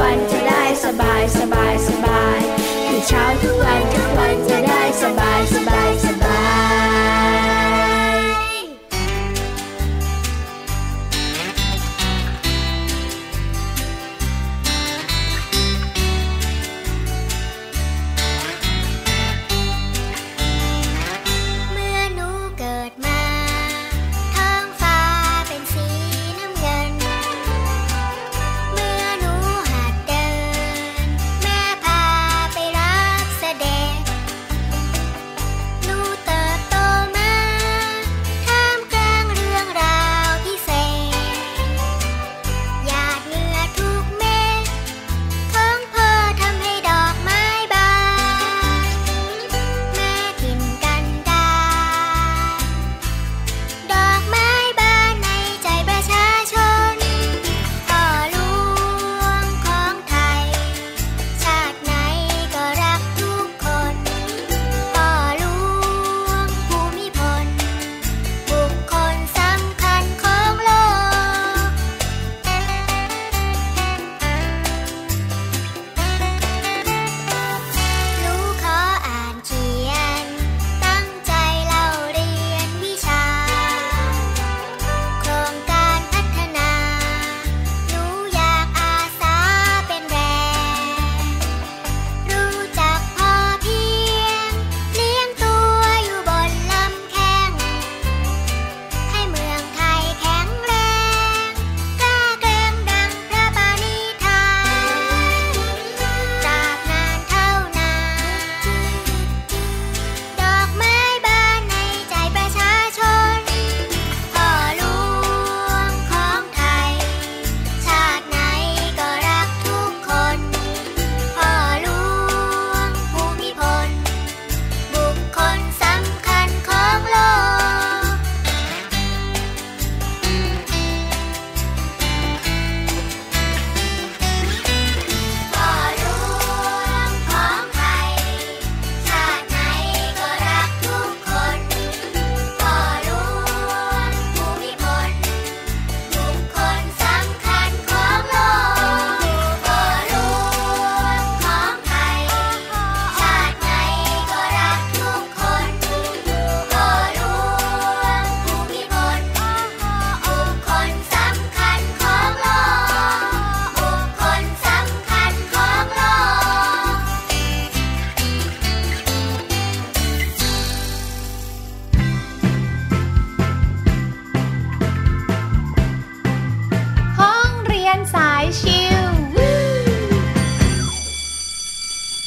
[0.01, 2.41] วันจะได้สบายสบายสบาย
[2.87, 6.28] คือเช้าทุกวันทุกวันจะได้สบายสบายสบาย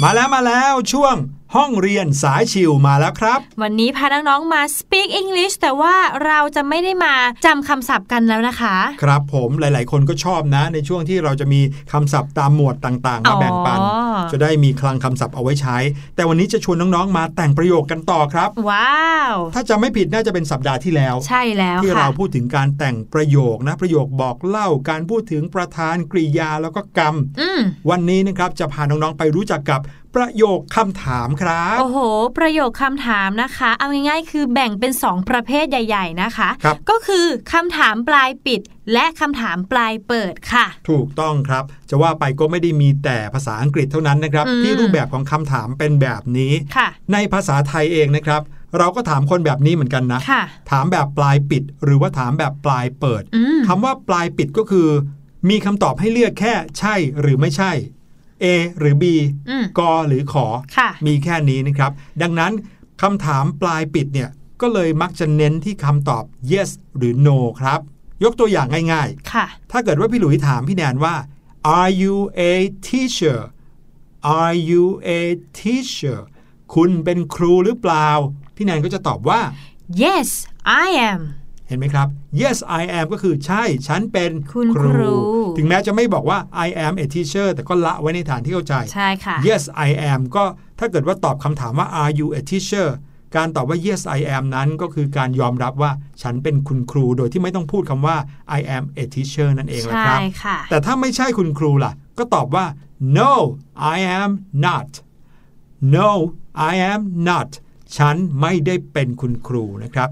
[0.04, 1.16] มาแล้วมาแล้วช่วง
[1.56, 5.96] ห้องเรียนสายชิวมาแล้วครับ วันนี้พาน้องๆมา speak English แต่ว่า
[6.26, 7.14] เราจะไม่ได้มา
[7.46, 13.92] จำคำศัพท์กันแล้วนะคะ ครับผมหลายๆ คนก็ชอบนะ ในช่วงที่เราจะมีคำศัพท์ตามหมวดต่างๆ มาแบ่งปันอ๋อ
[14.32, 15.78] จะได้มีคลังคำศัพท์เอาไว้ใช้
[16.16, 27.60] แต่วันนี้จะชวนน้องๆมาแต่งประโยคกันต่อครับ ว้าว ถ้าจะไม่ผิดน่าจะเป็นสัปดาห์ที่แล้ว ใช่แล้วที่ค่ะเราพูดถึงการแต่งประโยคนะประโยคบอกเล่าการพูดถึงประธานกริยาแล้วก็กรรมอืม
[27.90, 29.82] วันนี้นะครับจะพาน้องๆไปรู้จักกับ
[30.18, 31.98] ประโยคคำถามครับ โอ้โห
[32.38, 38.62] ประโยคคำถามนะคะ เอาง่ายๆ คือแบ่งเป็น 2 ประเภทใหญ่ ๆ นะคะครับก็คือคำถามปลายปิด
[38.94, 48.42] และคำถามปลายเปิดค่ะ ถูกต้องครับ จะว่าไปก็ไม่ได้มีแต่ภาษาอังกฤษเท่านั้นนะครับอืมที่รูปแบบของคำถามเป็นแบบนี้ค่ะในภาษาไทยเองนะครับ
[48.78, 54.88] เราก็ถามคนแบบนี้เหมือนกันนะค่ะถามแบบปลายปิด หรือว่าถามแบบปลายเปิดอืมคำว่าปลายปิดก็คือ
[55.50, 57.72] มีคำตอบให้เลือกแค่ใช่หรือไม่ใช่
[58.44, 58.46] A
[58.80, 59.04] หรือ B
[59.50, 60.46] อืมกหรือขอ
[60.78, 62.52] ค่ะมีแค่นี้นะครับ ดังนั้น
[63.02, 64.30] คำถามปลายปิดเนี่ย
[64.62, 67.80] ก็เลยมักจะเน้นที่คำตอบ yes หรือ no ครับ
[68.24, 71.16] ยกตัวอย่างง่ายค่ะๆถ้าเกิดว่าพี่หลุยถามพี่แนนว่า
[71.78, 72.16] are you
[72.52, 72.54] a
[72.90, 73.40] teacher
[74.40, 74.84] are you
[75.20, 75.22] a
[75.62, 76.20] teacher
[76.74, 78.10] คุณเป็นครูหรือเปล่า
[78.56, 79.42] พี่แนนก็จะตอบว่า
[80.04, 80.30] yes
[80.84, 81.22] I am
[81.68, 82.08] เห็นไหมครับ
[82.42, 85.14] yes I am ก็คือใช่ ฉันเป็นคุณครู
[85.58, 90.44] ถึงแม้จะไม่บอกว่า I am a teacher แต่ก็ละไว้ในฐานที่เข้าใจ ใช่ค่ะ yes I am ก็
[90.80, 92.88] ถ้าเกิดว่าตอบคำถามว่า are you a teacher
[93.36, 98.18] การตอบว่า yes I am นั้นก็คือการยอมรับว่าฉันเป็นคุณครูโดยที่ไม่ต้องพูดคำว่า
[98.58, 102.66] I am a teacher นั่นเองแหละใช่ครับค่ะแต่ถ้าไม่ใช่คุณครูล่ะ ก็ตอบว่า
[103.18, 103.32] no
[103.96, 104.32] I am
[104.66, 104.90] not
[105.96, 106.10] no
[106.72, 107.50] I am not
[107.98, 110.10] ฉันไม่ได้เป็นคุณครูนะครับ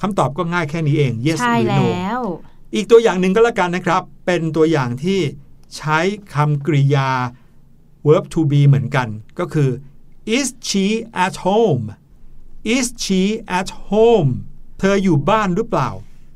[0.00, 2.22] คำตอบก็ง่ายแค่นี้เอง yes ใช่หรือแล้ no ว
[2.74, 5.20] อีกตัวอย่างหนึ่งก็แล้วกันนะครับ เป็นตัวอย่างที่
[5.76, 5.98] ใช้
[6.34, 7.10] คำกริยา
[8.06, 9.08] verb to be เหมือนกัน
[9.38, 9.70] ก็คือ
[10.36, 10.86] is she
[11.24, 11.84] at home
[12.76, 13.22] is she
[13.58, 14.30] at home
[14.80, 15.90] เธออยู่บ้านหรือเปล่า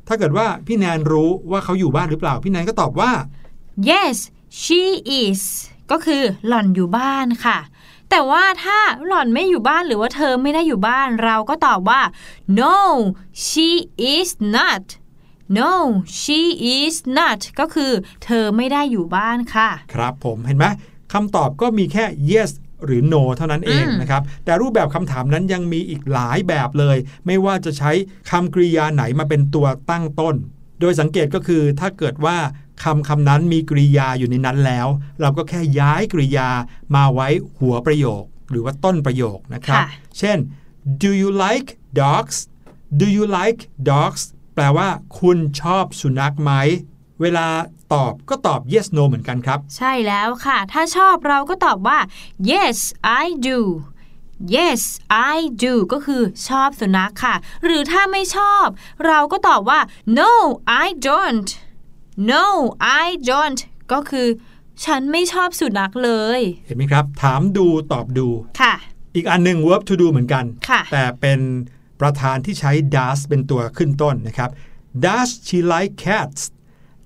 [0.09, 3.13] ถ้าเกิดว่าพี่แนนรู้ว่าเขาอยู่บ้านหรือเปล่า พี่แนนก็ตอบว่า
[3.91, 4.17] yes
[4.63, 4.83] she
[5.21, 5.43] is
[5.91, 7.59] ก็คือหล่อนอยู่บ้านค่ะ
[8.11, 12.01] แต่ว่าถ้าหล่อนไม่อยู่บ้านหรือว่าเธอไม่ได้อยู่บ้านเราก็ตอบว่า
[12.61, 12.77] no
[13.47, 13.69] she
[14.15, 14.85] is not
[15.59, 15.73] no
[16.21, 16.41] she
[16.77, 17.93] is not ก็คือ
[18.25, 20.67] เธอไม่ได้อยู่บ้านค่ะ ครับผมเห็นไหม
[21.13, 22.51] คำตอบก็มีแค่ yes
[22.85, 26.97] หรือ no เท่านั้นเองอืมนะครับ แต่รูปแบบคำถามนั้นยังมีอีกหลายแบบเลย
[27.27, 27.91] ไม่ว่าจะใช้
[28.31, 30.35] คำกริยาไหนมาเป็นตัวตั้งต้น
[30.81, 32.37] โดยสังเกตก็คือถ้าเกิดว่า
[32.85, 34.87] คำคำนั้นมีกริยาอยู่ในนั้นแล้ว
[35.21, 36.49] เราก็แค่ย้ายกริยา
[36.95, 39.87] มาไว้หัวประโยค หรือว่าต้นประโยคนะครับค่ะ
[40.19, 40.39] เช่น
[41.03, 41.69] do you like
[42.01, 42.37] dogs
[43.01, 43.61] do you like
[43.91, 44.23] dogs
[44.55, 44.89] แปลว่า
[45.21, 46.53] คุณชอบสุนัขไหม
[47.21, 47.47] เวลา
[47.95, 51.99] ตอบก็ตอบ yes no เหมือนกันครับ ใช่แล้วค่ะ ถ้าชอบเราก็ตอบว่า
[52.51, 52.79] yes
[53.23, 53.59] I do
[54.57, 54.83] yes
[55.35, 58.67] I do ก็คือชอบสุนัขค่ะ หรือถ้าไม่ชอบ
[59.07, 59.81] เราก็ตอบว่า
[60.19, 60.33] no
[60.85, 61.49] I don't
[62.33, 62.45] no
[63.03, 63.61] I don't
[63.93, 64.29] ก็คือ
[64.85, 68.29] ฉันไม่ชอบสุนัขเลย เห็นไหมครับ ถามดูตอบดู
[68.61, 68.75] ค่ะ
[69.15, 71.41] อีกอันหนึ่ง verb to do เหมือนกันค่ะแต่เป็น
[72.01, 74.51] ประธานที่ใช้ does เป็นตัวขึ้นต้นนะครับ
[75.05, 76.41] does she like cats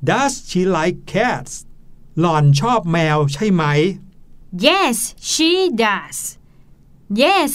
[0.09, 1.53] does she like cats
[2.20, 3.64] หล่อนชอบแมวใช่ไหม
[4.66, 4.96] yes
[5.30, 6.18] she does
[7.22, 7.53] yes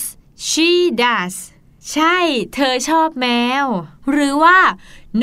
[0.48, 0.70] she
[1.04, 1.36] does
[1.92, 2.18] ใช่
[2.54, 3.28] เธอชอบแม
[3.64, 3.66] ว
[4.12, 4.60] หรือว่า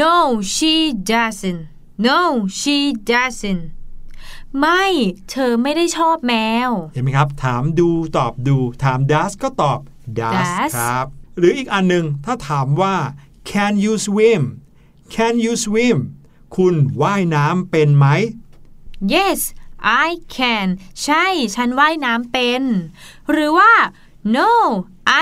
[0.01, 0.15] no
[0.55, 0.75] she
[1.13, 1.63] doesn't
[2.07, 2.21] no
[2.61, 2.79] she
[3.11, 3.65] doesn't
[4.59, 4.85] ไม่
[5.31, 6.35] เธอไม่ได้ชอบแม
[6.69, 9.81] ว เห็นไหมครับ ถามดูตอบดู ถาม does ก็ตอบ
[10.19, 11.07] does does ครับ
[11.39, 12.97] หรืออีกอันหนึ่งถ้าถามว่า
[13.51, 14.43] can you swim
[15.15, 15.99] can you swim
[16.57, 18.07] คุณว่ายน้ำเป็นไหม
[19.15, 19.41] yes
[20.07, 20.69] I can
[21.05, 21.25] ใช่
[21.57, 22.63] ฉันว่ายน้ำเป็น
[23.31, 23.73] หรือว่า
[24.37, 24.51] no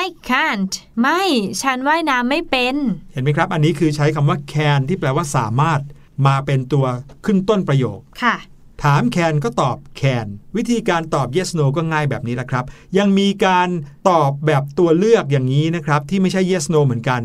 [0.02, 1.22] I can't ไม่
[1.62, 2.76] ฉันว่ายน้ำไม่เป็น
[3.12, 5.80] เห็นไหมครับ อันนี้คือใช้คำว่า can ที่แปลว่าสามารถ
[6.26, 6.86] มาเป็นตัว
[7.24, 8.36] ขึ้นต้นประโยค ค่ะ
[8.82, 10.26] ถาม can ก็ตอบ can
[10.56, 12.64] วิธีการตอบ yes no ก็ง่ายแบบนี้แหละครับ
[12.98, 13.68] ยังมีการ
[14.08, 17.22] ตอบแบบตัวเลือกอย่างนี้นะครับ ที่ไม่ใช่ yes no เหมือนกัน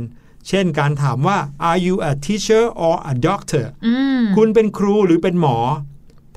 [0.49, 1.37] เช่นการถามว่า
[1.69, 5.57] are you a teacher or a doctor อืมคุณเป็นครูหรือเป็นหมอ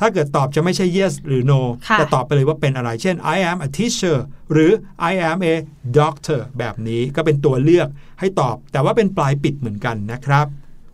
[0.01, 4.19] ถ้าเกิดตอบจะไม่ใช่ yes หรือ no ค่ะแต่ตอบไปเลยว่าเป็นอะไร เช่น I am a teacher
[4.53, 4.71] หรือ
[5.11, 5.55] I am a
[5.99, 7.89] doctor แบบนี้ก็เป็นตัวเลือก
[8.21, 10.47] ให้ตอบ แต่ว่าเป็นปลายปิดเหมือนกันนะครับ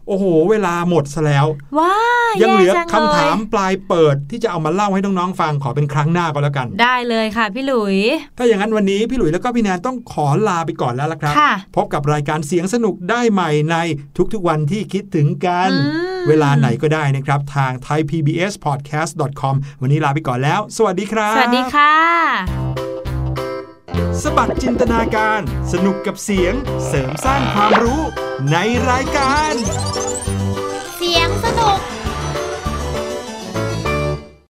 [0.08, 1.46] โอ้โห เวลาหมดซะแล้ว
[1.78, 1.94] ว้า
[2.42, 7.96] ยังเหลือแจัคำถามเลยปลายเปิดที่จะเอามาเล่าให้น้องๆฟังขอเป็นครั้งหน้าก็แล้วกัน ได้เลยค่ะพี่หลุย
[8.38, 13.76] ถ้าอย่างนั้นวันนี้พี่หลุยส์แล้วก็พี่แนนต้องขอลาไปก่อนแล้วละครับค่ะพบกับรายการเสียงสนุกได้ใหม่ใน
[14.32, 15.78] ทุกๆวันที่คิดถึงกันอื
[16.20, 21.94] มเวลาไหนก็ได้นะครับ ทาง thaipbspodcast.com วันนี้ลาไปก่อนแล้ว สวัสดีครับ สวัสดีค่ะ
[24.22, 25.40] สบัดจินตนาการ
[25.72, 26.54] สนุกกับเสียง
[26.86, 28.00] เสริมสร้างความรู้
[28.52, 28.56] ใน
[28.90, 29.52] รายการ